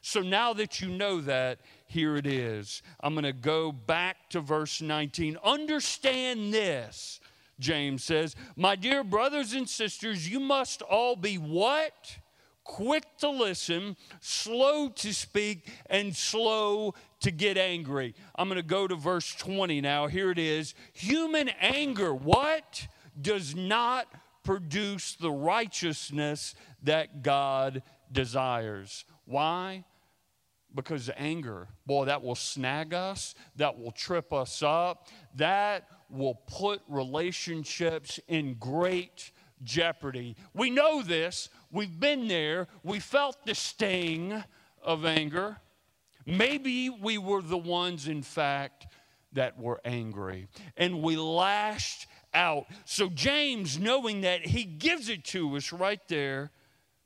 So 0.00 0.20
now 0.20 0.52
that 0.52 0.80
you 0.80 0.88
know 0.88 1.22
that, 1.22 1.60
here 1.86 2.16
it 2.16 2.26
is. 2.26 2.82
I'm 3.00 3.14
going 3.14 3.24
to 3.24 3.32
go 3.32 3.72
back 3.72 4.28
to 4.30 4.40
verse 4.40 4.82
19. 4.82 5.38
Understand 5.42 6.52
this, 6.52 7.20
James 7.58 8.04
says. 8.04 8.36
My 8.56 8.76
dear 8.76 9.04
brothers 9.04 9.52
and 9.52 9.68
sisters, 9.68 10.28
you 10.28 10.40
must 10.40 10.82
all 10.82 11.16
be 11.16 11.36
what? 11.36 12.18
quick 12.64 13.04
to 13.18 13.28
listen, 13.28 13.96
slow 14.20 14.88
to 14.88 15.12
speak, 15.12 15.70
and 15.86 16.16
slow 16.16 16.94
to 17.20 17.30
get 17.30 17.56
angry. 17.56 18.14
I'm 18.34 18.48
going 18.48 18.56
to 18.56 18.62
go 18.62 18.88
to 18.88 18.96
verse 18.96 19.34
20 19.34 19.80
now. 19.82 20.06
Here 20.06 20.30
it 20.30 20.38
is. 20.38 20.74
Human 20.94 21.50
anger, 21.60 22.14
what? 22.14 22.88
Does 23.20 23.54
not 23.54 24.08
produce 24.42 25.14
the 25.14 25.30
righteousness 25.30 26.54
that 26.82 27.22
God 27.22 27.82
desires. 28.10 29.04
Why? 29.24 29.84
Because 30.74 31.10
anger, 31.16 31.68
boy, 31.86 32.06
that 32.06 32.22
will 32.22 32.34
snag 32.34 32.92
us, 32.92 33.34
that 33.56 33.78
will 33.78 33.92
trip 33.92 34.32
us 34.32 34.62
up, 34.62 35.08
that 35.36 35.88
will 36.10 36.34
put 36.46 36.82
relationships 36.88 38.20
in 38.28 38.54
great 38.54 39.30
jeopardy. 39.62 40.36
We 40.52 40.70
know 40.70 41.02
this. 41.02 41.48
We've 41.70 41.98
been 41.98 42.28
there. 42.28 42.68
We 42.82 43.00
felt 43.00 43.44
the 43.44 43.54
sting 43.54 44.44
of 44.82 45.04
anger. 45.04 45.58
Maybe 46.26 46.90
we 46.90 47.18
were 47.18 47.42
the 47.42 47.58
ones, 47.58 48.08
in 48.08 48.22
fact, 48.22 48.86
that 49.32 49.58
were 49.58 49.80
angry 49.84 50.48
and 50.76 51.02
we 51.02 51.16
lashed 51.16 52.06
out. 52.32 52.66
So, 52.84 53.08
James, 53.08 53.78
knowing 53.78 54.22
that, 54.22 54.46
he 54.46 54.64
gives 54.64 55.08
it 55.08 55.24
to 55.26 55.56
us 55.56 55.72
right 55.72 56.00
there, 56.08 56.50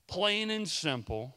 plain 0.07 0.51
and 0.51 0.69
simple. 0.69 1.35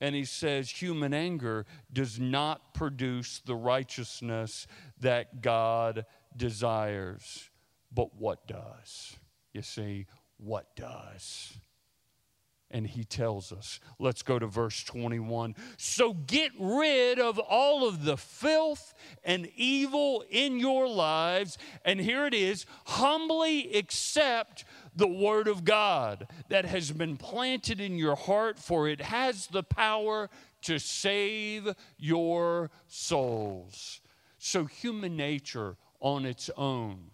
And 0.00 0.14
he 0.14 0.24
says, 0.24 0.70
human 0.70 1.12
anger 1.12 1.66
does 1.92 2.20
not 2.20 2.72
produce 2.72 3.40
the 3.44 3.56
righteousness 3.56 4.68
that 5.00 5.42
God 5.42 6.06
desires. 6.38 7.50
But 7.92 8.14
what 8.14 8.46
does? 8.46 9.16
You 9.52 9.62
see, 9.62 10.06
what 10.38 10.74
does? 10.76 11.58
And 12.70 12.86
he 12.86 13.02
tells 13.02 13.50
us, 13.50 13.80
let's 13.98 14.22
go 14.22 14.38
to 14.38 14.46
verse 14.46 14.84
21. 14.84 15.54
So 15.78 16.12
get 16.12 16.52
rid 16.60 17.18
of 17.18 17.38
all 17.38 17.88
of 17.88 18.04
the 18.04 18.18
filth 18.18 18.92
and 19.24 19.48
evil 19.56 20.22
in 20.28 20.58
your 20.58 20.86
lives. 20.86 21.56
And 21.82 21.98
here 21.98 22.26
it 22.26 22.34
is 22.34 22.66
humbly 22.84 23.74
accept 23.74 24.66
the 24.94 25.08
word 25.08 25.48
of 25.48 25.64
God 25.64 26.28
that 26.50 26.66
has 26.66 26.92
been 26.92 27.16
planted 27.16 27.80
in 27.80 27.96
your 27.96 28.16
heart, 28.16 28.58
for 28.58 28.86
it 28.86 29.00
has 29.00 29.46
the 29.46 29.62
power 29.62 30.28
to 30.62 30.78
save 30.78 31.70
your 31.96 32.70
souls. 32.86 34.02
So, 34.38 34.66
human 34.66 35.16
nature 35.16 35.76
on 36.00 36.24
its 36.24 36.50
own 36.56 37.10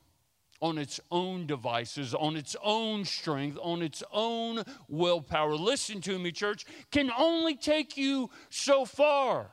on 0.63 0.79
its 0.79 0.99
own 1.11 1.47
devices, 1.47 2.15
on 2.15 2.37
its 2.37 2.57
own 2.63 3.05
strength, 3.05 3.59
on 3.61 3.83
its 3.83 4.03
own 4.11 4.65
willpower. 4.89 5.55
Listen 5.55 6.01
to 6.01 6.19
me, 6.19 6.33
church, 6.33 6.65
can 6.91 7.11
only 7.19 7.55
take 7.55 7.99
you 7.99 8.31
so 8.49 8.87
far. 8.87 9.51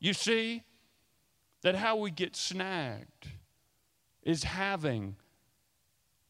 You 0.00 0.12
see, 0.12 0.62
that 1.62 1.76
how 1.76 1.96
we 1.96 2.10
get 2.10 2.36
snagged 2.36 3.28
is 4.22 4.44
having 4.44 5.16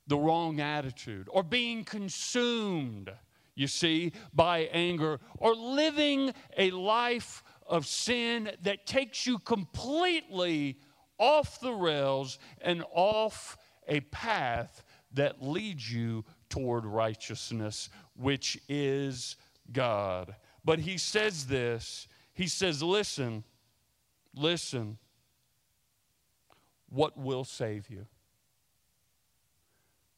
the 0.06 0.16
wrong 0.16 0.60
attitude 0.60 1.28
or 1.30 1.42
being 1.42 1.84
consumed, 1.84 3.10
you 3.56 3.66
see, 3.66 4.12
by 4.32 4.60
anger 4.72 5.18
or 5.38 5.54
living 5.54 6.32
a 6.56 6.70
life 6.70 7.42
of 7.66 7.86
sin 7.86 8.50
that 8.62 8.86
takes 8.86 9.26
you 9.26 9.38
completely 9.38 10.78
off 11.20 11.60
the 11.60 11.72
rails 11.72 12.38
and 12.60 12.82
off 12.92 13.56
a 13.86 14.00
path 14.00 14.82
that 15.12 15.42
leads 15.42 15.92
you 15.92 16.24
toward 16.48 16.84
righteousness, 16.84 17.90
which 18.16 18.58
is 18.68 19.36
God. 19.72 20.34
But 20.64 20.80
he 20.80 20.98
says 20.98 21.46
this 21.46 22.08
He 22.32 22.48
says, 22.48 22.82
Listen, 22.82 23.44
listen, 24.34 24.98
what 26.88 27.16
will 27.16 27.44
save 27.44 27.88
you? 27.88 28.06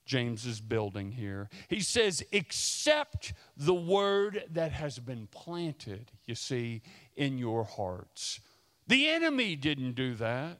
James 0.04 0.44
is 0.44 0.60
building 0.60 1.12
here. 1.12 1.48
He 1.68 1.80
says, 1.80 2.24
accept 2.32 3.32
the 3.56 3.74
word 3.74 4.44
that 4.50 4.72
has 4.72 4.98
been 4.98 5.28
planted, 5.30 6.10
you 6.26 6.34
see, 6.34 6.82
in 7.14 7.38
your 7.38 7.64
hearts. 7.64 8.40
The 8.88 9.08
enemy 9.08 9.56
didn't 9.56 9.92
do 9.92 10.14
that. 10.16 10.58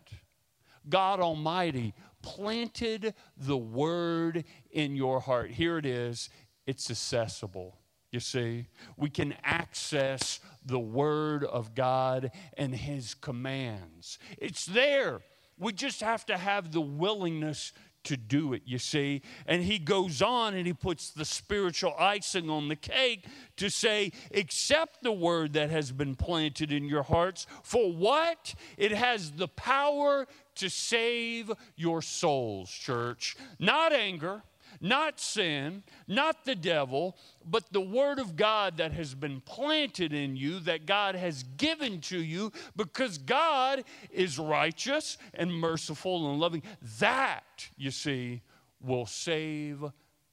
God 0.88 1.20
Almighty 1.20 1.94
planted 2.22 3.14
the 3.36 3.56
word 3.56 4.44
in 4.70 4.96
your 4.96 5.20
heart. 5.20 5.50
Here 5.50 5.78
it 5.78 5.86
is, 5.86 6.30
it's 6.66 6.90
accessible. 6.90 7.78
You 8.12 8.20
see, 8.20 8.66
we 8.98 9.08
can 9.08 9.34
access 9.42 10.38
the 10.64 10.78
Word 10.78 11.44
of 11.44 11.74
God 11.74 12.30
and 12.58 12.74
His 12.74 13.14
commands. 13.14 14.18
It's 14.36 14.66
there. 14.66 15.22
We 15.58 15.72
just 15.72 16.02
have 16.02 16.26
to 16.26 16.36
have 16.36 16.72
the 16.72 16.82
willingness 16.82 17.72
to 18.04 18.16
do 18.16 18.52
it, 18.52 18.62
you 18.64 18.78
see. 18.78 19.22
And 19.46 19.62
he 19.62 19.78
goes 19.78 20.22
on 20.22 20.54
and 20.54 20.66
he 20.66 20.72
puts 20.72 21.10
the 21.10 21.24
spiritual 21.24 21.94
icing 21.98 22.50
on 22.50 22.68
the 22.68 22.76
cake 22.76 23.26
to 23.56 23.68
say, 23.68 24.12
accept 24.34 25.02
the 25.02 25.12
word 25.12 25.52
that 25.54 25.70
has 25.70 25.92
been 25.92 26.14
planted 26.14 26.72
in 26.72 26.84
your 26.84 27.02
hearts. 27.02 27.46
For 27.62 27.92
what? 27.92 28.54
It 28.76 28.92
has 28.92 29.32
the 29.32 29.48
power 29.48 30.26
to 30.56 30.68
save 30.68 31.50
your 31.76 32.02
souls, 32.02 32.70
church. 32.70 33.36
Not 33.58 33.92
anger 33.92 34.42
not 34.80 35.20
sin, 35.20 35.82
not 36.06 36.44
the 36.44 36.54
devil, 36.54 37.16
but 37.44 37.72
the 37.72 37.80
Word 37.80 38.18
of 38.18 38.36
God 38.36 38.76
that 38.78 38.92
has 38.92 39.14
been 39.14 39.40
planted 39.40 40.12
in 40.12 40.36
you, 40.36 40.60
that 40.60 40.86
God 40.86 41.14
has 41.14 41.42
given 41.42 42.00
to 42.02 42.18
you, 42.18 42.52
because 42.76 43.18
God 43.18 43.84
is 44.10 44.38
righteous 44.38 45.18
and 45.34 45.52
merciful 45.52 46.30
and 46.30 46.40
loving. 46.40 46.62
That, 46.98 47.68
you 47.76 47.90
see, 47.90 48.42
will 48.80 49.06
save 49.06 49.84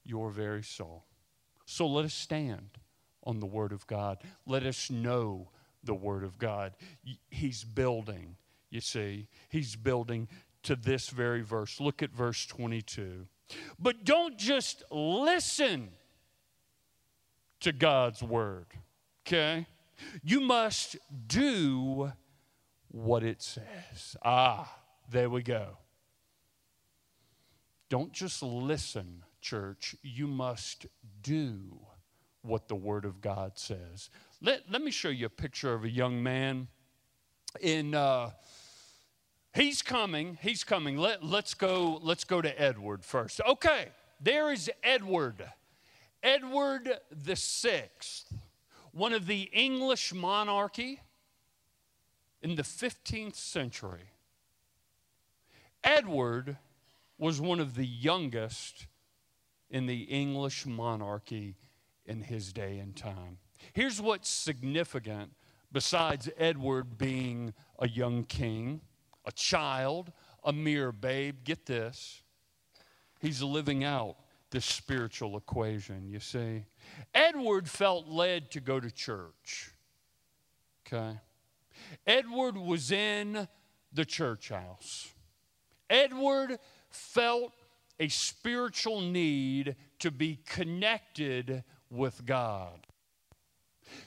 your 0.04 0.30
very 0.30 0.62
soul. 0.62 1.04
So 1.64 1.86
let 1.86 2.04
us 2.04 2.14
stand 2.14 2.78
on 3.24 3.40
the 3.40 3.46
Word 3.46 3.72
of 3.72 3.86
God. 3.86 4.18
Let 4.46 4.64
us 4.64 4.90
know 4.90 5.50
the 5.84 5.94
Word 5.94 6.24
of 6.24 6.38
God. 6.38 6.72
He's 7.30 7.64
building, 7.64 8.36
you 8.70 8.80
see, 8.80 9.28
He's 9.48 9.76
building 9.76 10.28
to 10.64 10.76
this 10.76 11.08
very 11.08 11.42
verse. 11.42 11.80
Look 11.80 12.02
at 12.02 12.10
verse 12.10 12.46
22. 12.46 13.26
But 13.78 14.04
don't 14.04 14.38
just 14.38 14.82
listen 14.90 15.90
to 17.60 17.72
God's 17.72 18.22
word, 18.22 18.66
okay? 19.26 19.66
You 20.22 20.40
must 20.40 20.96
do 21.26 22.12
what 22.88 23.22
it 23.22 23.42
says. 23.42 24.16
Ah, 24.24 24.72
there 25.10 25.30
we 25.30 25.42
go. 25.42 25.78
Don't 27.88 28.12
just 28.12 28.42
listen, 28.42 29.24
church. 29.40 29.96
You 30.02 30.26
must 30.26 30.86
do 31.22 31.80
what 32.42 32.68
the 32.68 32.74
Word 32.74 33.04
of 33.04 33.20
God 33.20 33.58
says. 33.58 34.10
Let, 34.40 34.62
let 34.70 34.80
me 34.80 34.90
show 34.90 35.08
you 35.08 35.26
a 35.26 35.30
picture 35.30 35.74
of 35.74 35.84
a 35.84 35.90
young 35.90 36.22
man 36.22 36.68
in. 37.60 37.94
Uh, 37.94 38.30
He's 39.52 39.82
coming. 39.82 40.38
He's 40.40 40.62
coming. 40.62 40.96
Let, 40.96 41.24
let's 41.24 41.54
go. 41.54 41.98
Let's 42.02 42.24
go 42.24 42.40
to 42.40 42.60
Edward 42.60 43.04
first. 43.04 43.40
Okay, 43.46 43.88
there 44.20 44.52
is 44.52 44.70
Edward. 44.82 45.44
Edward 46.22 46.90
the 47.10 47.36
Sixth, 47.36 48.32
one 48.92 49.12
of 49.12 49.26
the 49.26 49.50
English 49.52 50.12
monarchy 50.12 51.00
in 52.42 52.56
the 52.56 52.62
15th 52.62 53.34
century. 53.34 54.12
Edward 55.82 56.58
was 57.18 57.40
one 57.40 57.58
of 57.58 57.74
the 57.74 57.86
youngest 57.86 58.86
in 59.70 59.86
the 59.86 60.02
English 60.02 60.66
monarchy 60.66 61.56
in 62.04 62.22
his 62.22 62.52
day 62.52 62.78
and 62.78 62.94
time. 62.94 63.38
Here's 63.72 64.00
what's 64.00 64.28
significant 64.28 65.32
besides 65.72 66.28
Edward 66.36 66.98
being 66.98 67.54
a 67.78 67.88
young 67.88 68.24
king 68.24 68.80
a 69.24 69.32
child, 69.32 70.12
a 70.44 70.52
mere 70.52 70.92
babe. 70.92 71.44
Get 71.44 71.66
this. 71.66 72.22
He's 73.20 73.42
living 73.42 73.84
out 73.84 74.16
this 74.50 74.64
spiritual 74.64 75.36
equation, 75.36 76.08
you 76.08 76.20
see. 76.20 76.64
Edward 77.14 77.68
felt 77.68 78.08
led 78.08 78.50
to 78.52 78.60
go 78.60 78.80
to 78.80 78.90
church. 78.90 79.70
Okay? 80.86 81.18
Edward 82.06 82.56
was 82.56 82.90
in 82.90 83.46
the 83.92 84.04
church 84.04 84.48
house. 84.48 85.12
Edward 85.88 86.58
felt 86.88 87.52
a 87.98 88.08
spiritual 88.08 89.00
need 89.00 89.76
to 89.98 90.10
be 90.10 90.38
connected 90.46 91.62
with 91.90 92.24
God. 92.24 92.86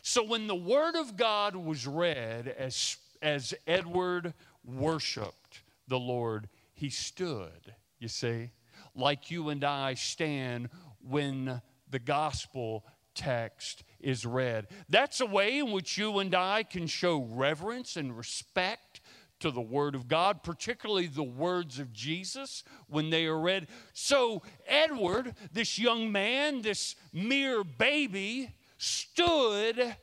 So 0.02 0.24
when 0.24 0.48
the 0.48 0.56
Word 0.56 0.96
of 0.96 1.18
God 1.18 1.56
was 1.56 1.86
read, 1.86 2.48
as, 2.48 2.98
as 3.22 3.54
Edward 3.68 4.34
worshiped 4.66 5.62
the 5.88 6.00
Lord, 6.00 6.50
he 6.74 6.90
stood, 6.90 7.76
you 8.00 8.08
see, 8.08 8.52
like 8.96 9.32
you 9.32 9.50
and 9.50 9.64
I 9.64 9.94
stand 9.96 10.70
when 11.02 11.62
the 11.90 12.00
gospel 12.00 12.86
text 13.16 13.84
is 14.00 14.26
read. 14.26 14.68
That's 14.90 15.22
a 15.22 15.26
way 15.26 15.60
in 15.60 15.72
which 15.72 15.98
you 15.98 16.20
and 16.20 16.34
I 16.34 16.64
can 16.64 16.88
show 16.88 17.22
reverence 17.22 17.96
and 17.96 18.18
respect 18.18 19.02
to 19.40 19.52
the 19.52 19.62
Word 19.62 19.94
of 19.94 20.08
God, 20.08 20.42
particularly 20.42 21.08
the 21.08 21.24
words 21.24 21.78
of 21.78 21.92
Jesus 21.92 22.64
when 22.88 23.10
they 23.10 23.26
are 23.26 23.40
read. 23.40 23.68
So, 23.92 24.42
Edward, 24.66 25.36
this 25.52 25.78
young 25.78 26.12
man, 26.12 26.62
this 26.62 26.96
mere 27.12 27.64
baby, 27.64 28.52
stood 28.78 29.96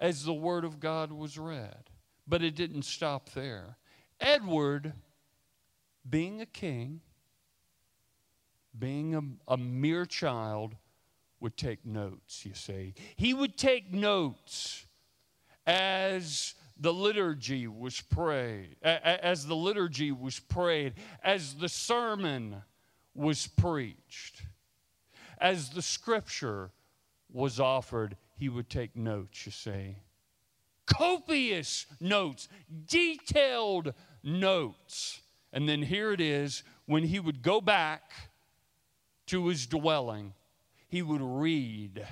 as 0.00 0.24
the 0.24 0.34
Word 0.34 0.64
of 0.64 0.80
God 0.80 1.12
was 1.12 1.38
read. 1.38 1.85
But 2.26 2.42
it 2.42 2.54
didn't 2.54 2.84
stop 2.84 3.30
there. 3.30 3.76
Edward, 4.20 4.92
being 6.08 6.40
a 6.40 6.46
king, 6.46 7.00
being 8.76 9.14
a, 9.14 9.52
a 9.52 9.56
mere 9.56 10.06
child, 10.06 10.76
would 11.40 11.56
take 11.56 11.84
notes, 11.84 12.44
you 12.44 12.54
see. 12.54 12.94
He 13.16 13.34
would 13.34 13.56
take 13.56 13.92
notes 13.92 14.86
as 15.66 16.54
the 16.78 16.92
liturgy 16.92 17.66
was 17.66 18.00
prayed, 18.00 18.76
as 18.82 19.46
the 19.46 19.56
liturgy 19.56 20.12
was 20.12 20.38
prayed, 20.38 20.94
as 21.22 21.54
the 21.54 21.68
sermon 21.68 22.62
was 23.14 23.46
preached, 23.46 24.42
as 25.38 25.70
the 25.70 25.82
scripture 25.82 26.70
was 27.30 27.60
offered, 27.60 28.16
he 28.36 28.48
would 28.48 28.68
take 28.68 28.96
notes, 28.96 29.46
you 29.46 29.52
see 29.52 29.96
copious 30.86 31.86
notes, 32.00 32.48
detailed 32.86 33.92
notes. 34.22 35.20
And 35.52 35.68
then 35.68 35.82
here 35.82 36.12
it 36.12 36.20
is 36.20 36.62
when 36.86 37.04
he 37.04 37.20
would 37.20 37.42
go 37.42 37.60
back 37.60 38.12
to 39.26 39.48
his 39.48 39.66
dwelling, 39.66 40.34
he 40.88 41.02
would 41.02 41.20
read 41.22 42.06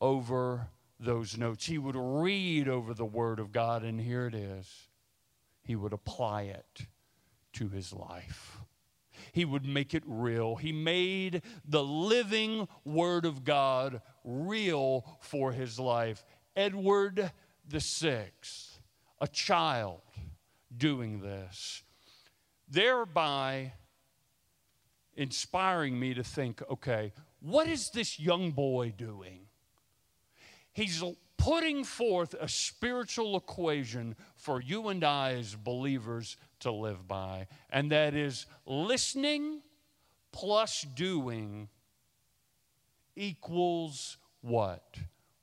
over 0.00 0.68
those 1.00 1.36
notes. 1.36 1.66
He 1.66 1.78
would 1.78 1.96
read 1.96 2.68
over 2.68 2.94
the 2.94 3.04
Word 3.04 3.38
of 3.38 3.52
God, 3.52 3.82
and 3.82 4.00
here 4.00 4.26
it 4.26 4.34
is. 4.34 4.88
He 5.62 5.76
would 5.76 5.92
apply 5.92 6.42
it 6.42 6.86
to 7.54 7.68
his 7.68 7.92
life. 7.92 8.58
He 9.32 9.44
would 9.44 9.64
make 9.64 9.94
it 9.94 10.02
real. 10.06 10.56
He 10.56 10.72
made 10.72 11.42
the 11.64 11.82
living 11.82 12.68
Word 12.84 13.24
of 13.24 13.44
God 13.44 14.00
real 14.24 15.04
for 15.20 15.52
his 15.52 15.78
life. 15.78 16.24
Edward 16.54 17.32
the 17.68 17.80
Sixth, 17.80 18.80
a 19.20 19.28
child 19.28 20.00
doing 20.76 21.20
this, 21.20 21.82
thereby 22.68 23.72
inspiring 25.14 25.98
me 25.98 26.14
to 26.14 26.24
think 26.24 26.62
okay, 26.70 27.12
what 27.40 27.68
is 27.68 27.90
this 27.90 28.18
young 28.18 28.50
boy 28.50 28.92
doing? 28.96 29.40
He's 30.72 31.02
putting 31.36 31.84
forth 31.84 32.34
a 32.40 32.48
spiritual 32.48 33.36
equation 33.36 34.14
for 34.36 34.62
you 34.62 34.88
and 34.88 35.02
I 35.02 35.34
as 35.34 35.54
believers 35.54 36.36
to 36.60 36.70
live 36.70 37.06
by, 37.08 37.48
and 37.68 37.90
that 37.90 38.14
is 38.14 38.46
listening 38.64 39.60
plus 40.30 40.82
doing 40.94 41.68
equals 43.16 44.18
what? 44.40 44.96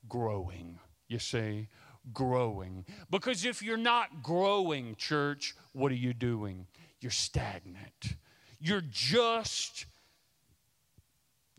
Growing. 0.07 0.79
You 1.07 1.19
see? 1.19 1.67
Growing. 2.13 2.85
Because 3.09 3.45
if 3.45 3.61
you're 3.61 3.77
not 3.77 4.23
growing, 4.23 4.95
church, 4.95 5.55
what 5.73 5.91
are 5.91 5.95
you 5.95 6.13
doing? 6.13 6.67
You're 7.01 7.11
stagnant. 7.11 8.15
You're 8.59 8.83
just 8.89 9.85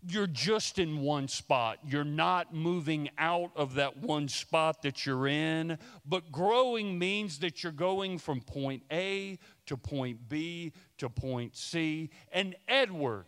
you're 0.06 0.26
just 0.26 0.78
in 0.78 1.00
one 1.00 1.28
spot. 1.28 1.78
You're 1.86 2.04
not 2.04 2.54
moving 2.54 3.10
out 3.18 3.50
of 3.54 3.74
that 3.74 3.98
one 3.98 4.28
spot 4.28 4.82
that 4.82 5.04
you're 5.04 5.26
in. 5.26 5.78
But 6.06 6.32
growing 6.32 6.98
means 6.98 7.38
that 7.40 7.62
you're 7.62 7.72
going 7.72 8.18
from 8.18 8.40
point 8.40 8.82
A 8.90 9.38
to 9.66 9.76
point 9.76 10.28
B 10.28 10.72
to 10.98 11.10
point 11.10 11.56
C. 11.56 12.10
And 12.32 12.56
Edward, 12.66 13.26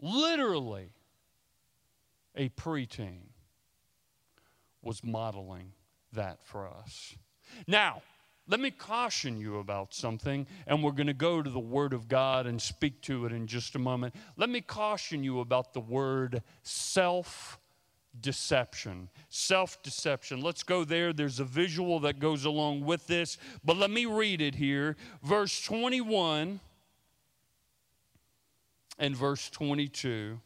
literally 0.00 0.92
a 2.34 2.48
preteen, 2.50 3.28
was 4.82 5.04
modeling 5.04 5.72
that 6.12 6.38
for 6.44 6.68
us. 6.68 7.14
Now, 7.66 8.02
let 8.48 8.60
me 8.60 8.70
caution 8.70 9.38
you 9.38 9.58
about 9.58 9.92
something, 9.92 10.46
and 10.66 10.82
we're 10.82 10.92
going 10.92 11.08
to 11.08 11.12
go 11.12 11.42
to 11.42 11.50
the 11.50 11.58
Word 11.58 11.92
of 11.92 12.08
God 12.08 12.46
and 12.46 12.60
speak 12.60 13.02
to 13.02 13.26
it 13.26 13.32
in 13.32 13.46
just 13.46 13.74
a 13.74 13.78
moment. 13.78 14.14
Let 14.36 14.48
me 14.48 14.62
caution 14.62 15.22
you 15.22 15.40
about 15.40 15.74
the 15.74 15.80
word 15.80 16.42
self 16.62 17.58
deception. 18.18 19.10
Self 19.28 19.82
deception. 19.82 20.40
Let's 20.40 20.62
go 20.62 20.84
there. 20.84 21.12
There's 21.12 21.40
a 21.40 21.44
visual 21.44 22.00
that 22.00 22.20
goes 22.20 22.46
along 22.46 22.86
with 22.86 23.06
this, 23.06 23.36
but 23.64 23.76
let 23.76 23.90
me 23.90 24.06
read 24.06 24.40
it 24.40 24.54
here. 24.54 24.96
Verse 25.22 25.60
21 25.62 26.60
and 28.98 29.16
verse 29.16 29.50
22. 29.50 30.40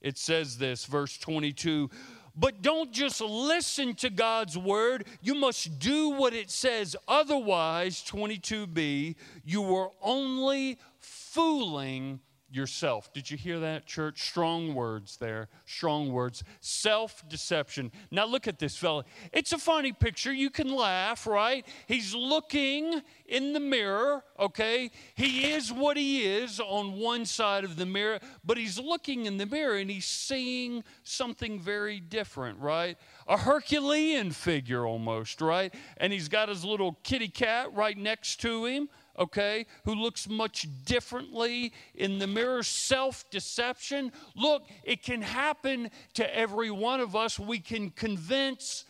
It 0.00 0.18
says 0.18 0.58
this, 0.58 0.84
verse 0.84 1.16
22 1.18 1.90
but 2.36 2.62
don't 2.62 2.92
just 2.92 3.20
listen 3.20 3.94
to 3.96 4.10
God's 4.10 4.58
word. 4.58 5.06
You 5.20 5.34
must 5.34 5.78
do 5.78 6.10
what 6.10 6.34
it 6.34 6.50
says. 6.50 6.96
Otherwise, 7.06 8.02
22b, 8.06 9.14
you 9.44 9.76
are 9.76 9.90
only 10.02 10.78
fooling 10.98 12.20
yourself. 12.54 13.12
Did 13.12 13.30
you 13.30 13.36
hear 13.36 13.60
that, 13.60 13.86
church? 13.86 14.22
Strong 14.22 14.74
words 14.74 15.16
there. 15.16 15.48
Strong 15.66 16.12
words. 16.12 16.44
Self 16.60 17.28
deception. 17.28 17.90
Now, 18.10 18.26
look 18.26 18.46
at 18.46 18.58
this 18.58 18.76
fella. 18.76 19.04
It's 19.32 19.52
a 19.52 19.58
funny 19.58 19.92
picture. 19.92 20.32
You 20.32 20.50
can 20.50 20.74
laugh, 20.74 21.26
right? 21.26 21.66
He's 21.86 22.14
looking 22.14 23.02
in 23.26 23.52
the 23.52 23.60
mirror, 23.60 24.22
okay? 24.38 24.90
He 25.14 25.52
is 25.52 25.72
what 25.72 25.96
he 25.96 26.24
is 26.24 26.60
on 26.60 26.98
one 26.98 27.24
side 27.24 27.64
of 27.64 27.76
the 27.76 27.86
mirror, 27.86 28.20
but 28.44 28.56
he's 28.56 28.78
looking 28.78 29.26
in 29.26 29.38
the 29.38 29.46
mirror 29.46 29.76
and 29.76 29.90
he's 29.90 30.06
seeing 30.06 30.84
something 31.02 31.58
very 31.58 32.00
different, 32.00 32.58
right? 32.60 32.98
A 33.26 33.36
Herculean 33.36 34.30
figure 34.30 34.86
almost, 34.86 35.40
right? 35.40 35.74
And 35.96 36.12
he's 36.12 36.28
got 36.28 36.48
his 36.48 36.64
little 36.64 36.98
kitty 37.02 37.28
cat 37.28 37.74
right 37.74 37.96
next 37.96 38.40
to 38.42 38.66
him 38.66 38.88
okay, 39.18 39.66
who 39.84 39.94
looks 39.94 40.28
much 40.28 40.66
differently 40.84 41.72
in 41.94 42.18
the 42.18 42.26
mirror, 42.26 42.62
self 42.62 43.28
deception. 43.30 44.12
Look, 44.36 44.64
it 44.82 45.02
can 45.02 45.22
happen 45.22 45.90
to 46.14 46.36
every 46.36 46.70
one 46.70 47.00
of 47.00 47.14
us. 47.14 47.38
We 47.38 47.58
can 47.58 47.90
convince 47.90 48.84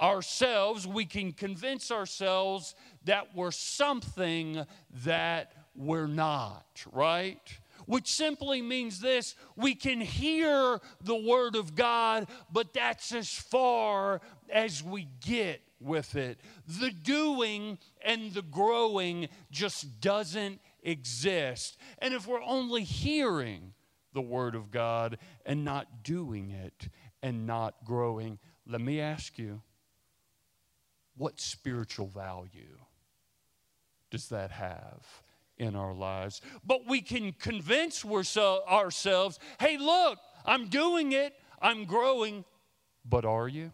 ourselves, 0.00 0.86
we 0.86 1.04
can 1.04 1.32
convince 1.32 1.90
ourselves 1.90 2.74
that 3.04 3.34
we're 3.34 3.50
something 3.50 4.64
that 5.04 5.52
we're 5.74 6.06
not, 6.06 6.84
right? 6.92 7.40
Which 7.86 8.08
simply 8.08 8.62
means 8.62 9.00
this 9.00 9.34
we 9.56 9.74
can 9.74 10.00
hear 10.00 10.80
the 11.02 11.16
Word 11.16 11.56
of 11.56 11.74
God, 11.74 12.28
but 12.52 12.72
that's 12.72 13.12
as 13.12 13.28
far 13.28 14.20
as 14.48 14.82
we 14.82 15.08
get 15.20 15.60
with 15.80 16.14
it. 16.16 16.40
The 16.66 16.90
doing 16.90 17.78
and 18.04 18.32
the 18.32 18.42
growing 18.42 19.28
just 19.50 20.00
doesn't 20.00 20.60
exist. 20.82 21.76
And 21.98 22.14
if 22.14 22.26
we're 22.26 22.42
only 22.42 22.84
hearing 22.84 23.72
the 24.12 24.20
Word 24.20 24.54
of 24.54 24.70
God 24.70 25.18
and 25.46 25.64
not 25.64 26.02
doing 26.02 26.50
it 26.50 26.88
and 27.22 27.46
not 27.46 27.84
growing, 27.84 28.38
let 28.66 28.80
me 28.80 29.00
ask 29.00 29.38
you 29.38 29.62
what 31.16 31.40
spiritual 31.40 32.06
value 32.06 32.78
does 34.10 34.28
that 34.28 34.50
have? 34.50 35.06
In 35.58 35.76
our 35.76 35.92
lives, 35.92 36.40
but 36.64 36.86
we 36.88 37.02
can 37.02 37.32
convince 37.32 38.02
ourselves 38.02 39.38
hey, 39.58 39.76
look, 39.76 40.18
I'm 40.46 40.68
doing 40.68 41.12
it, 41.12 41.34
I'm 41.60 41.84
growing. 41.84 42.46
But 43.04 43.26
are 43.26 43.46
you? 43.46 43.70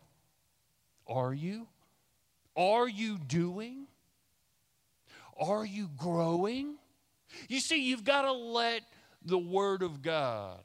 Are 1.06 1.32
you? 1.32 1.68
Are 2.56 2.88
you 2.88 3.18
doing? 3.18 3.86
Are 5.38 5.66
you 5.66 5.90
growing? 5.96 6.76
You 7.48 7.60
see, 7.60 7.88
you've 7.88 8.04
got 8.04 8.22
to 8.22 8.32
let 8.32 8.82
the 9.22 9.38
Word 9.38 9.82
of 9.82 10.00
God, 10.02 10.62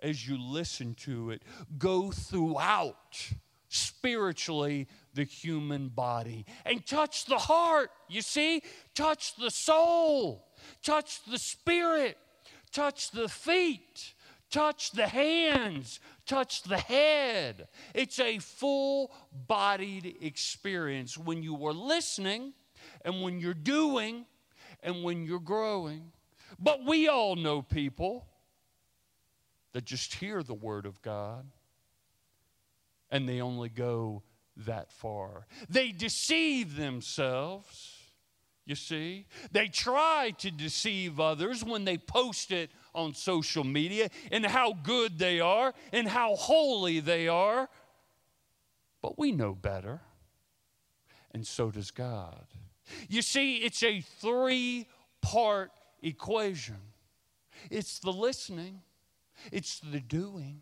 as 0.00 0.26
you 0.28 0.38
listen 0.38 0.94
to 0.94 1.30
it, 1.30 1.42
go 1.78 2.10
throughout 2.10 3.30
spiritually 3.68 4.86
the 5.14 5.24
human 5.24 5.88
body 5.88 6.44
and 6.64 6.86
touch 6.86 7.24
the 7.24 7.38
heart. 7.38 7.90
You 8.08 8.22
see, 8.22 8.62
touch 8.94 9.36
the 9.36 9.50
soul, 9.50 10.46
touch 10.82 11.24
the 11.24 11.38
spirit, 11.38 12.18
touch 12.72 13.10
the 13.10 13.28
feet, 13.28 14.14
touch 14.54 14.92
the 14.92 15.08
hands, 15.08 15.98
touch 16.26 16.62
the 16.62 16.78
head. 16.78 17.66
It's 17.92 18.20
a 18.20 18.38
full 18.38 19.12
bodied 19.48 20.18
experience 20.20 21.18
when 21.18 21.42
you 21.42 21.66
are 21.66 21.72
listening 21.72 22.52
and 23.04 23.20
when 23.20 23.40
you're 23.40 23.52
doing 23.52 24.26
and 24.80 25.02
when 25.02 25.24
you're 25.26 25.40
growing. 25.40 26.12
But 26.60 26.84
we 26.86 27.08
all 27.08 27.34
know 27.34 27.62
people 27.62 28.28
that 29.72 29.84
just 29.84 30.14
hear 30.14 30.44
the 30.44 30.54
Word 30.54 30.86
of 30.86 31.02
God 31.02 31.50
and 33.10 33.28
they 33.28 33.40
only 33.40 33.70
go 33.70 34.22
that 34.56 34.92
far. 34.92 35.48
They 35.68 35.90
deceive 35.90 36.76
themselves. 36.76 37.90
You 38.66 38.76
see, 38.76 39.26
they 39.50 39.66
try 39.66 40.32
to 40.38 40.50
deceive 40.52 41.18
others 41.18 41.64
when 41.64 41.84
they 41.84 41.98
post 41.98 42.52
it 42.52 42.70
on 42.94 43.14
social 43.14 43.64
media 43.64 44.08
and 44.30 44.46
how 44.46 44.72
good 44.72 45.18
they 45.18 45.40
are 45.40 45.74
and 45.92 46.08
how 46.08 46.36
holy 46.36 47.00
they 47.00 47.28
are. 47.28 47.68
But 49.02 49.18
we 49.18 49.32
know 49.32 49.54
better, 49.54 50.00
and 51.32 51.46
so 51.46 51.70
does 51.70 51.90
God. 51.90 52.46
You 53.08 53.22
see, 53.22 53.56
it's 53.56 53.82
a 53.82 54.00
three 54.00 54.86
part 55.20 55.70
equation 56.02 56.76
it's 57.70 57.98
the 57.98 58.12
listening, 58.12 58.80
it's 59.52 59.80
the 59.80 60.00
doing, 60.00 60.60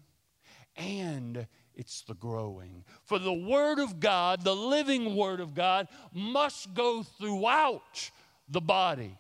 and 0.77 1.47
it's 1.75 2.03
the 2.03 2.15
growing. 2.15 2.85
For 3.05 3.19
the 3.19 3.33
Word 3.33 3.79
of 3.79 4.01
God, 4.01 4.45
the 4.45 4.55
living 4.55 5.17
Word 5.17 5.41
of 5.41 5.55
God, 5.55 5.89
must 6.13 6.75
go 6.75 7.03
throughout 7.03 8.11
the 8.49 8.61
body 8.61 9.19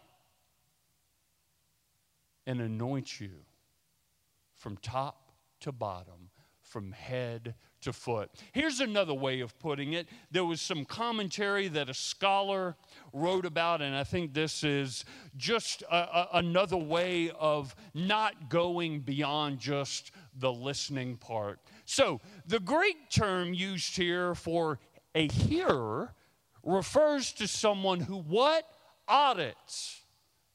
and 2.47 2.61
anoint 2.61 3.21
you 3.21 3.31
from 4.55 4.77
top 4.77 5.33
to 5.61 5.73
bottom 5.73 6.31
from 6.73 6.93
head 6.93 7.55
to 7.83 7.93
foot. 7.93 8.31
Here's 8.53 8.81
another 8.81 9.13
way 9.13 9.41
of 9.41 9.59
putting 9.59 9.93
it. 9.93 10.09
There 10.31 10.45
was 10.45 10.61
some 10.61 10.85
commentary 10.85 11.69
that 11.69 11.91
a 11.91 11.95
scholar 11.95 12.77
wrote 13.13 13.45
about, 13.45 13.83
and 13.83 13.95
I 13.95 14.05
think 14.05 14.33
this 14.33 14.65
is 14.65 15.05
just 15.37 15.83
a, 15.83 15.95
a, 15.95 16.29
another 16.35 16.79
way 16.79 17.31
of 17.39 17.75
not 17.93 18.49
going 18.49 19.01
beyond 19.01 19.59
just 19.59 20.13
the 20.35 20.53
listening 20.53 21.17
part. 21.19 21.61
So, 21.85 22.21
the 22.47 22.61
Greek 22.61 23.11
term 23.11 23.53
used 23.53 23.97
here 23.97 24.35
for 24.35 24.79
a 25.15 25.29
hearer 25.29 26.15
refers 26.63 27.33
to 27.35 27.47
someone 27.47 28.01
who 28.01 28.17
what? 28.17 28.65
Audits 29.09 30.02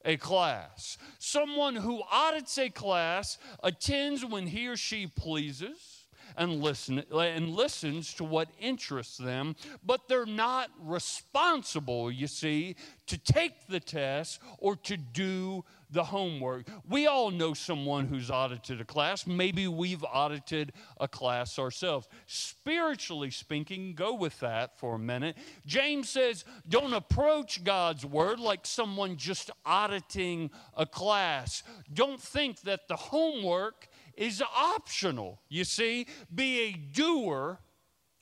a 0.04 0.16
class. 0.16 0.98
Someone 1.18 1.76
who 1.76 2.02
audits 2.10 2.56
a 2.58 2.70
class 2.70 3.38
attends 3.62 4.24
when 4.24 4.46
he 4.46 4.68
or 4.68 4.76
she 4.76 5.06
pleases 5.06 5.97
and, 6.38 6.62
listen, 6.62 7.04
and 7.12 7.50
listens 7.50 8.14
to 8.14 8.24
what 8.24 8.48
interests 8.60 9.18
them, 9.18 9.56
but 9.84 10.08
they're 10.08 10.24
not 10.24 10.70
responsible, 10.80 12.10
you 12.10 12.26
see, 12.26 12.76
to 13.06 13.18
take 13.18 13.66
the 13.66 13.80
test 13.80 14.40
or 14.58 14.76
to 14.76 14.96
do 14.96 15.64
the 15.90 16.04
homework. 16.04 16.66
We 16.88 17.06
all 17.06 17.30
know 17.30 17.54
someone 17.54 18.06
who's 18.06 18.30
audited 18.30 18.80
a 18.80 18.84
class. 18.84 19.26
Maybe 19.26 19.66
we've 19.66 20.04
audited 20.04 20.72
a 21.00 21.08
class 21.08 21.58
ourselves. 21.58 22.08
Spiritually 22.26 23.30
speaking, 23.30 23.94
go 23.94 24.14
with 24.14 24.38
that 24.40 24.78
for 24.78 24.96
a 24.96 24.98
minute. 24.98 25.36
James 25.66 26.10
says, 26.10 26.44
don't 26.68 26.92
approach 26.92 27.64
God's 27.64 28.04
word 28.04 28.38
like 28.38 28.66
someone 28.66 29.16
just 29.16 29.50
auditing 29.64 30.50
a 30.76 30.84
class. 30.84 31.62
Don't 31.92 32.20
think 32.20 32.60
that 32.62 32.88
the 32.88 32.96
homework 32.96 33.88
is 34.18 34.42
optional. 34.42 35.40
You 35.48 35.64
see, 35.64 36.06
be 36.34 36.60
a 36.60 36.72
doer 36.72 37.60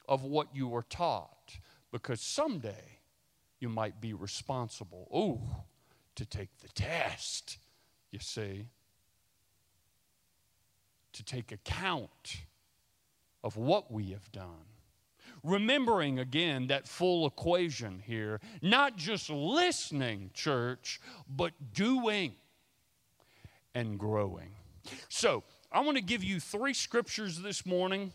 of 0.06 0.22
what 0.22 0.54
you 0.54 0.68
were 0.68 0.84
taught 0.88 1.58
because 1.90 2.20
someday 2.20 3.00
you 3.58 3.68
might 3.68 4.00
be 4.00 4.12
responsible. 4.12 5.08
Oh, 5.12 5.40
to 6.14 6.24
take 6.24 6.50
the 6.58 6.68
test, 6.68 7.58
you 8.10 8.18
see, 8.18 8.66
to 11.12 11.24
take 11.24 11.50
account 11.50 12.42
of 13.42 13.56
what 13.56 13.90
we 13.90 14.10
have 14.10 14.30
done. 14.32 14.66
Remembering 15.42 16.18
again 16.18 16.66
that 16.66 16.86
full 16.86 17.26
equation 17.26 18.02
here, 18.04 18.40
not 18.60 18.96
just 18.96 19.30
listening, 19.30 20.30
church, 20.34 21.00
but 21.28 21.52
doing 21.72 22.34
and 23.74 23.98
growing. 23.98 24.50
So, 25.08 25.44
I 25.72 25.80
want 25.80 25.96
to 25.96 26.02
give 26.02 26.22
you 26.22 26.40
three 26.40 26.74
scriptures 26.74 27.40
this 27.40 27.66
morning 27.66 28.12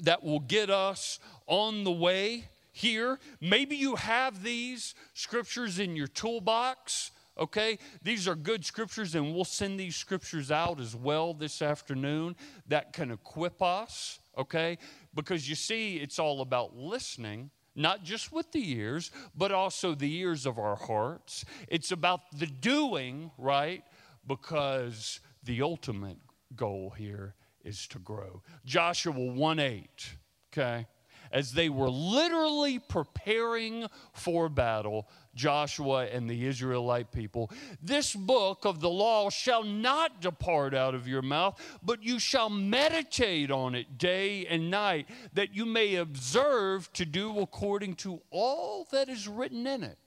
that 0.00 0.22
will 0.22 0.40
get 0.40 0.70
us 0.70 1.18
on 1.46 1.84
the 1.84 1.92
way 1.92 2.48
here. 2.72 3.18
Maybe 3.40 3.76
you 3.76 3.96
have 3.96 4.42
these 4.42 4.94
scriptures 5.14 5.78
in 5.78 5.96
your 5.96 6.06
toolbox. 6.06 7.10
Okay, 7.38 7.78
these 8.02 8.26
are 8.26 8.34
good 8.34 8.64
scriptures, 8.64 9.14
and 9.14 9.34
we'll 9.34 9.44
send 9.44 9.78
these 9.78 9.94
scriptures 9.94 10.50
out 10.50 10.80
as 10.80 10.96
well 10.96 11.34
this 11.34 11.60
afternoon 11.60 12.34
that 12.66 12.94
can 12.94 13.10
equip 13.10 13.60
us. 13.62 14.18
Okay, 14.38 14.78
because 15.14 15.48
you 15.48 15.54
see, 15.54 15.96
it's 15.96 16.18
all 16.18 16.40
about 16.40 16.76
listening 16.76 17.50
not 17.78 18.02
just 18.02 18.32
with 18.32 18.50
the 18.52 18.72
ears, 18.72 19.10
but 19.36 19.52
also 19.52 19.94
the 19.94 20.16
ears 20.16 20.46
of 20.46 20.58
our 20.58 20.76
hearts. 20.76 21.44
It's 21.68 21.92
about 21.92 22.20
the 22.32 22.46
doing, 22.46 23.30
right? 23.36 23.84
Because 24.26 25.20
the 25.44 25.60
ultimate 25.60 26.25
goal 26.54 26.94
here 26.96 27.34
is 27.64 27.86
to 27.88 27.98
grow. 27.98 28.42
Joshua 28.64 29.12
1 29.12 29.58
8, 29.58 30.16
okay? 30.52 30.86
As 31.32 31.52
they 31.52 31.68
were 31.68 31.90
literally 31.90 32.78
preparing 32.78 33.86
for 34.12 34.48
battle, 34.48 35.08
Joshua 35.34 36.06
and 36.06 36.30
the 36.30 36.46
Israelite 36.46 37.10
people, 37.10 37.50
this 37.82 38.14
book 38.14 38.64
of 38.64 38.80
the 38.80 38.88
law 38.88 39.28
shall 39.28 39.64
not 39.64 40.20
depart 40.20 40.72
out 40.72 40.94
of 40.94 41.08
your 41.08 41.22
mouth, 41.22 41.60
but 41.82 42.02
you 42.02 42.18
shall 42.18 42.48
meditate 42.48 43.50
on 43.50 43.74
it 43.74 43.98
day 43.98 44.46
and 44.46 44.70
night, 44.70 45.08
that 45.32 45.54
you 45.54 45.66
may 45.66 45.96
observe 45.96 46.92
to 46.92 47.04
do 47.04 47.40
according 47.40 47.96
to 47.96 48.20
all 48.30 48.86
that 48.92 49.08
is 49.08 49.26
written 49.26 49.66
in 49.66 49.82
it. 49.82 49.98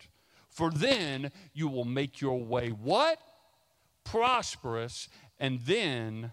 For 0.50 0.72
then 0.72 1.32
you 1.54 1.68
will 1.68 1.86
make 1.86 2.22
your 2.22 2.40
way 2.40 2.70
what? 2.70 3.20
Prosperous, 4.04 5.10
and 5.40 5.62
then 5.62 6.32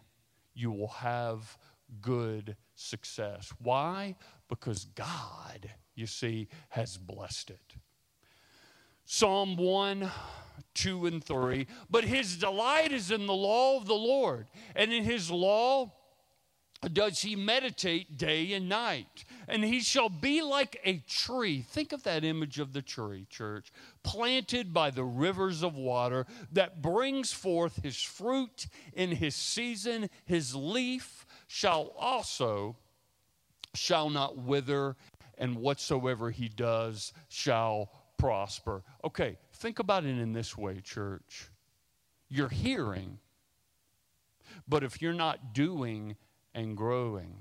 you 0.55 0.71
will 0.71 0.88
have 0.88 1.57
good 2.01 2.57
success. 2.75 3.53
Why? 3.61 4.16
Because 4.49 4.85
God, 4.85 5.71
you 5.95 6.07
see, 6.07 6.49
has 6.71 6.97
blessed 6.97 7.51
it. 7.51 7.75
Psalm 9.05 9.57
1, 9.57 10.11
2, 10.75 11.07
and 11.07 11.23
3. 11.23 11.66
But 11.88 12.05
his 12.05 12.37
delight 12.37 12.90
is 12.90 13.11
in 13.11 13.27
the 13.27 13.35
law 13.35 13.77
of 13.77 13.87
the 13.87 13.95
Lord, 13.95 14.49
and 14.75 14.92
in 14.92 15.05
his 15.05 15.31
law 15.31 15.92
does 16.93 17.21
he 17.21 17.37
meditate 17.37 18.19
day 18.19 18.53
and 18.53 18.69
night. 18.69 19.25
And 19.49 19.65
he 19.65 19.81
shall 19.81 20.09
be 20.09 20.43
like 20.43 20.81
a 20.85 20.99
tree. 21.09 21.62
Think 21.62 21.93
of 21.93 22.03
that 22.03 22.25
image 22.25 22.59
of 22.59 22.73
the 22.73 22.83
tree, 22.83 23.27
church, 23.31 23.73
planted 24.03 24.75
by 24.75 24.91
the 24.91 25.05
rivers 25.05 25.62
of 25.62 25.77
water 25.77 26.27
that 26.53 26.83
brings 26.83 27.33
forth 27.33 27.83
his 27.83 28.01
fruit 28.01 28.67
in 28.93 29.12
his 29.12 29.35
season. 29.35 30.11
His 30.25 30.55
leaf 30.55 31.27
shall 31.47 31.93
also 31.99 32.77
shall 33.75 34.11
not 34.11 34.39
wither, 34.39 34.97
and 35.39 35.57
whatsoever 35.57 36.31
he 36.31 36.49
does 36.49 37.12
shall 37.29 37.91
prosper. 38.17 38.83
Okay, 39.05 39.37
think 39.53 39.79
about 39.79 40.05
it 40.05 40.19
in 40.19 40.33
this 40.33 40.57
way, 40.57 40.81
church. 40.81 41.49
You're 42.29 42.49
hearing, 42.49 43.19
but 44.67 44.83
if 44.83 45.01
you're 45.01 45.12
not 45.12 45.53
doing, 45.55 46.17
and 46.57 46.77
growing. 46.77 47.37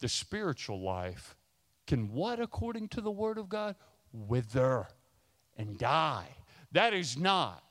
The 0.00 0.08
spiritual 0.08 0.82
life 0.82 1.36
can 1.86 2.12
what, 2.12 2.40
according 2.40 2.88
to 2.88 3.00
the 3.00 3.10
Word 3.10 3.38
of 3.38 3.48
God? 3.48 3.76
Wither 4.12 4.88
and 5.56 5.78
die. 5.78 6.28
That 6.72 6.92
is 6.92 7.16
not 7.16 7.62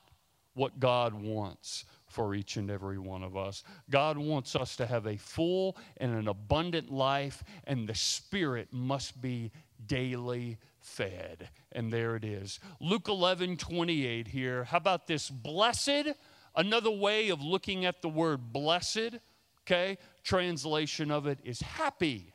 what 0.54 0.80
God 0.80 1.14
wants 1.14 1.84
for 2.06 2.34
each 2.34 2.56
and 2.56 2.70
every 2.70 2.98
one 2.98 3.22
of 3.22 3.36
us. 3.36 3.64
God 3.90 4.18
wants 4.18 4.56
us 4.56 4.76
to 4.76 4.86
have 4.86 5.06
a 5.06 5.16
full 5.16 5.76
and 5.98 6.14
an 6.14 6.28
abundant 6.28 6.90
life, 6.90 7.42
and 7.64 7.88
the 7.88 7.94
Spirit 7.94 8.68
must 8.70 9.20
be 9.20 9.50
daily 9.86 10.58
fed. 10.78 11.48
And 11.72 11.92
there 11.92 12.16
it 12.16 12.24
is. 12.24 12.60
Luke 12.80 13.08
11 13.08 13.56
28 13.56 14.28
here. 14.28 14.64
How 14.64 14.76
about 14.78 15.06
this? 15.06 15.30
Blessed, 15.30 16.12
another 16.54 16.90
way 16.90 17.30
of 17.30 17.42
looking 17.42 17.84
at 17.84 18.02
the 18.02 18.08
word 18.08 18.52
blessed 18.52 19.18
okay? 19.66 19.98
Translation 20.22 21.10
of 21.10 21.26
it 21.26 21.38
is 21.44 21.60
happy. 21.60 22.32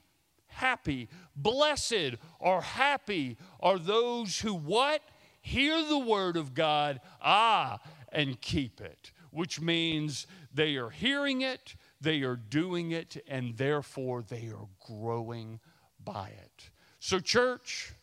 Happy. 0.48 1.10
Blessed 1.36 2.16
or 2.40 2.62
happy 2.62 3.38
are 3.60 3.78
those 3.78 4.40
who 4.40 4.54
what? 4.54 5.02
Hear 5.42 5.84
the 5.84 6.00
word 6.00 6.36
of 6.36 6.54
God, 6.54 7.00
ah, 7.22 7.80
and 8.12 8.42
keep 8.42 8.82
it, 8.82 9.12
which 9.32 9.62
means 9.62 10.28
they 10.54 10.76
are 10.76 10.90
hearing 10.90 11.42
it, 11.42 11.76
they 12.02 12.22
are 12.24 12.36
doing 12.36 12.92
it, 12.92 13.24
and 13.28 13.56
therefore 13.56 14.24
they 14.24 14.48
are 14.48 14.68
growing 14.86 15.60
by 16.04 16.30
it. 16.30 16.70
So, 17.00 17.20
church, 17.20 17.94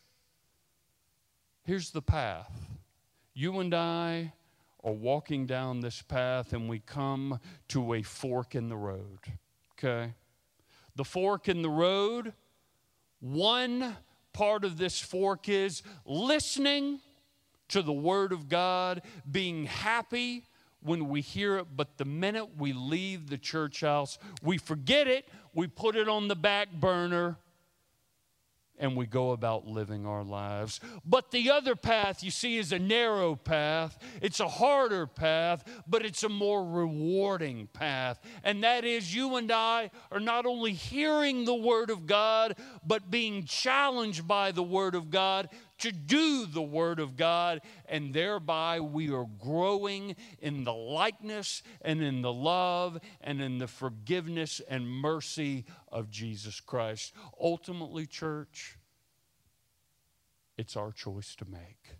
here's 1.63 1.91
the 1.91 2.01
path. 2.01 2.51
You 3.33 3.59
and 3.59 3.75
I 3.75 4.33
are 4.85 4.93
walking 4.93 5.47
down 5.47 5.81
this 5.81 6.03
path 6.03 6.53
and 6.53 6.69
we 6.69 6.79
come 6.79 7.39
to 7.67 7.95
a 7.95 8.03
fork 8.03 8.53
in 8.53 8.69
the 8.69 8.77
road. 8.77 9.19
Okay? 9.73 10.13
The 10.95 11.03
fork 11.03 11.49
in 11.49 11.63
the 11.63 11.69
road, 11.69 12.33
one 13.19 13.97
part 14.31 14.63
of 14.63 14.77
this 14.77 14.99
fork 14.99 15.49
is 15.49 15.81
listening 16.05 16.99
to 17.69 17.81
the 17.81 17.91
Word 17.91 18.31
of 18.31 18.47
God, 18.47 19.01
being 19.29 19.65
happy 19.65 20.43
when 20.81 21.09
we 21.09 21.21
hear 21.21 21.57
it, 21.57 21.65
but 21.75 21.97
the 21.97 22.05
minute 22.05 22.57
we 22.57 22.71
leave 22.71 23.27
the 23.27 23.39
church 23.39 23.81
house, 23.81 24.19
we 24.43 24.59
forget 24.59 25.07
it, 25.07 25.27
we 25.55 25.65
put 25.65 25.95
it 25.95 26.07
on 26.07 26.27
the 26.27 26.35
back 26.35 26.71
burner, 26.71 27.37
and 28.77 28.95
we 28.95 29.05
go 29.05 29.31
about 29.31 29.67
living 29.67 30.05
our 30.05 30.23
lives. 30.23 30.79
But 31.05 31.31
the 31.31 31.51
other 31.51 31.75
path, 31.75 32.23
you 32.23 32.31
see, 32.31 32.57
is 32.57 32.71
a 32.71 32.79
narrow 32.79 33.35
path. 33.35 33.97
It's 34.21 34.39
a 34.39 34.47
harder 34.47 35.07
path, 35.07 35.63
but 35.87 36.05
it's 36.05 36.23
a 36.23 36.29
more 36.29 36.65
rewarding 36.65 37.67
path. 37.67 38.19
And 38.43 38.63
that 38.63 38.85
is, 38.85 39.13
you 39.13 39.35
and 39.35 39.51
I 39.51 39.91
are 40.11 40.19
not 40.19 40.45
only 40.45 40.73
hearing 40.73 41.45
the 41.45 41.55
Word 41.55 41.89
of 41.89 42.05
God, 42.05 42.57
but 42.85 43.09
being 43.09 43.45
challenged 43.45 44.27
by 44.27 44.51
the 44.51 44.63
Word 44.63 44.95
of 44.95 45.09
God 45.09 45.49
to 45.79 45.91
do 45.91 46.45
the 46.45 46.61
Word 46.61 46.99
of 46.99 47.17
God, 47.17 47.61
and 47.87 48.13
thereby 48.13 48.79
we 48.79 49.11
are 49.11 49.27
growing 49.43 50.15
in 50.39 50.63
the 50.63 50.73
likeness 50.73 51.63
and 51.81 52.01
in 52.01 52.21
the 52.21 52.33
love 52.33 52.99
and 53.21 53.41
in 53.41 53.57
the 53.57 53.67
forgiveness 53.67 54.61
and 54.69 54.87
mercy 54.87 55.65
of 55.91 56.09
Jesus 56.09 56.59
Christ. 56.59 57.13
Ultimately, 57.39 58.05
church, 58.05 58.77
it's 60.57 60.77
our 60.77 60.91
choice 60.91 61.35
to 61.35 61.45
make. 61.45 61.97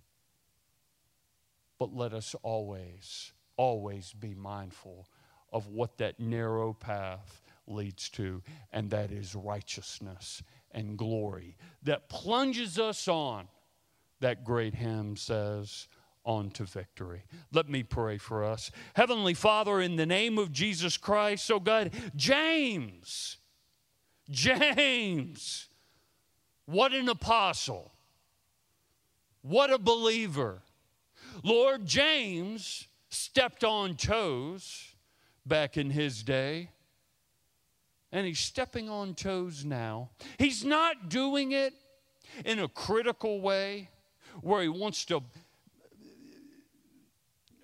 But 1.78 1.94
let 1.94 2.14
us 2.14 2.36
always, 2.42 3.34
always 3.58 4.14
be 4.14 4.34
mindful 4.34 5.08
of 5.52 5.68
what 5.68 5.98
that 5.98 6.20
narrow 6.20 6.74
path 6.74 7.42
leads 7.68 8.10
to, 8.12 8.42
and 8.72 8.90
that 8.92 9.12
is 9.12 9.36
righteousness 9.36 10.42
and 10.72 10.98
glory 10.98 11.58
that 11.84 12.10
plunges 12.10 12.80
us 12.80 13.08
on, 13.08 13.48
that 14.20 14.44
great 14.44 14.76
hymn 14.76 15.16
says, 15.18 15.88
on 16.24 16.50
to 16.50 16.64
victory. 16.64 17.24
Let 17.52 17.70
me 17.70 17.84
pray 17.84 18.18
for 18.18 18.44
us. 18.44 18.72
Heavenly 18.96 19.34
Father, 19.34 19.80
in 19.80 19.96
the 19.96 20.06
name 20.06 20.38
of 20.38 20.52
Jesus 20.52 20.98
Christ, 20.98 21.50
oh 21.52 21.60
God, 21.60 21.92
James, 22.16 23.38
James, 24.30 25.70
what 26.66 26.94
an 26.94 27.08
apostle, 27.10 27.94
what 29.42 29.72
a 29.72 29.78
believer. 29.78 30.64
Lord, 31.44 31.86
James 31.86 32.88
stepped 33.10 33.64
on 33.64 33.96
toes 33.96 34.96
back 35.46 35.78
in 35.78 35.92
his 35.92 36.24
day 36.24 36.72
and 38.12 38.26
he's 38.26 38.40
stepping 38.40 38.90
on 38.90 39.14
toes 39.14 39.64
now. 39.64 40.10
He's 40.40 40.66
not 40.66 41.10
doing 41.10 41.52
it 41.52 41.74
in 42.46 42.60
a 42.60 42.68
critical 42.68 43.42
way 43.42 43.90
where 44.42 44.62
he 44.62 44.70
wants 44.70 45.06
to 45.06 45.24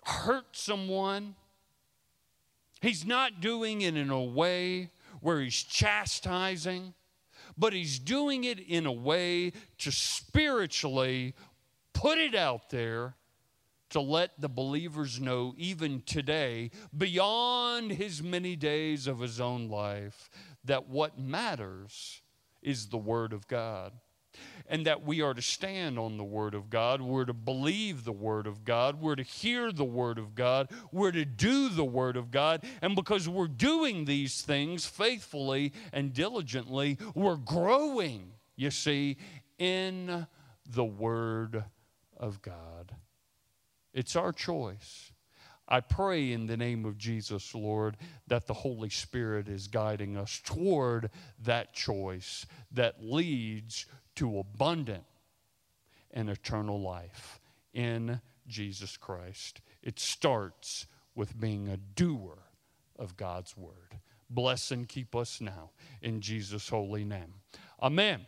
hurt 0.04 0.56
someone. 0.56 1.36
He's 2.82 3.06
not 3.06 3.42
doing 3.42 3.82
it 3.82 3.96
in 3.96 4.10
a 4.10 4.24
way 4.24 4.90
where 5.22 5.40
he's 5.40 5.62
chastising, 5.62 6.94
but 7.58 7.74
he's 7.74 8.00
doing 8.00 8.44
it 8.44 8.60
in 8.60 8.86
a 8.86 8.92
way 8.92 9.54
to 9.80 9.92
spiritually 9.92 11.36
put 11.94 12.18
it 12.18 12.34
out 12.34 12.70
there 12.70 13.16
to 13.92 14.00
let 14.00 14.40
the 14.40 14.50
believers 14.50 15.20
know, 15.20 15.54
even 15.58 16.02
today, 16.06 16.72
beyond 16.98 17.92
his 17.92 18.24
many 18.24 18.56
days 18.56 19.06
of 19.06 19.20
his 19.20 19.40
own 19.40 19.68
life, 19.68 20.30
that 20.64 20.88
what 20.88 21.20
matters 21.20 22.22
is 22.62 22.88
the 22.88 22.98
Word 22.98 23.34
of 23.34 23.48
God. 23.48 23.92
And 24.68 24.86
that 24.86 25.04
we 25.04 25.22
are 25.22 25.34
to 25.34 25.42
stand 25.42 26.00
on 26.00 26.18
the 26.18 26.24
Word 26.24 26.54
of 26.54 26.70
God. 26.70 27.02
We're 27.02 27.26
to 27.26 27.34
believe 27.34 28.04
the 28.04 28.12
Word 28.12 28.48
of 28.48 28.64
God. 28.64 29.02
We're 29.02 29.16
to 29.16 29.24
hear 29.24 29.72
the 29.72 29.86
Word 29.86 30.18
of 30.18 30.36
God. 30.36 30.70
We're 30.92 31.12
to 31.12 31.26
do 31.26 31.70
the 31.70 31.86
Word 31.86 32.18
of 32.18 32.32
God. 32.32 32.64
And 32.82 32.96
because 32.96 33.28
we're 33.28 33.48
doing 33.48 34.06
these 34.06 34.42
things 34.42 34.86
faithfully 34.86 35.74
and 35.92 36.14
diligently, 36.14 36.98
we're 37.16 37.36
growing, 37.36 38.32
you 38.56 38.72
see, 38.72 39.18
in 39.58 40.28
the 40.70 40.86
Word 40.86 41.64
of 42.18 42.42
God. 42.42 42.96
It's 43.94 44.16
our 44.16 44.32
choice. 44.32 45.12
I 45.68 45.80
pray 45.80 46.34
in 46.34 46.48
the 46.48 46.58
name 46.58 46.84
of 46.84 46.98
Jesus, 46.98 47.56
Lord, 47.56 47.96
that 48.28 48.46
the 48.46 48.54
Holy 48.54 48.90
Spirit 48.90 49.48
is 49.48 49.68
guiding 49.68 50.18
us 50.18 50.42
toward 50.44 51.10
that 51.44 51.74
choice 51.74 52.46
that 52.74 53.02
leads 53.02 53.86
to 54.16 54.40
abundant 54.40 55.04
and 56.12 56.30
eternal 56.30 56.82
life 56.82 57.40
in 57.74 58.22
Jesus 58.48 58.98
Christ. 58.98 59.62
It 59.82 60.00
starts 60.00 60.88
with 61.16 61.40
being 61.40 61.68
a 61.68 61.78
doer 61.78 62.38
of 62.98 63.18
God's 63.18 63.56
word. 63.58 64.00
Bless 64.30 64.72
and 64.72 64.88
keep 64.88 65.16
us 65.16 65.42
now 65.42 65.72
in 66.02 66.22
Jesus' 66.22 66.70
holy 66.70 67.04
name. 67.04 67.34
Amen. 67.82 68.26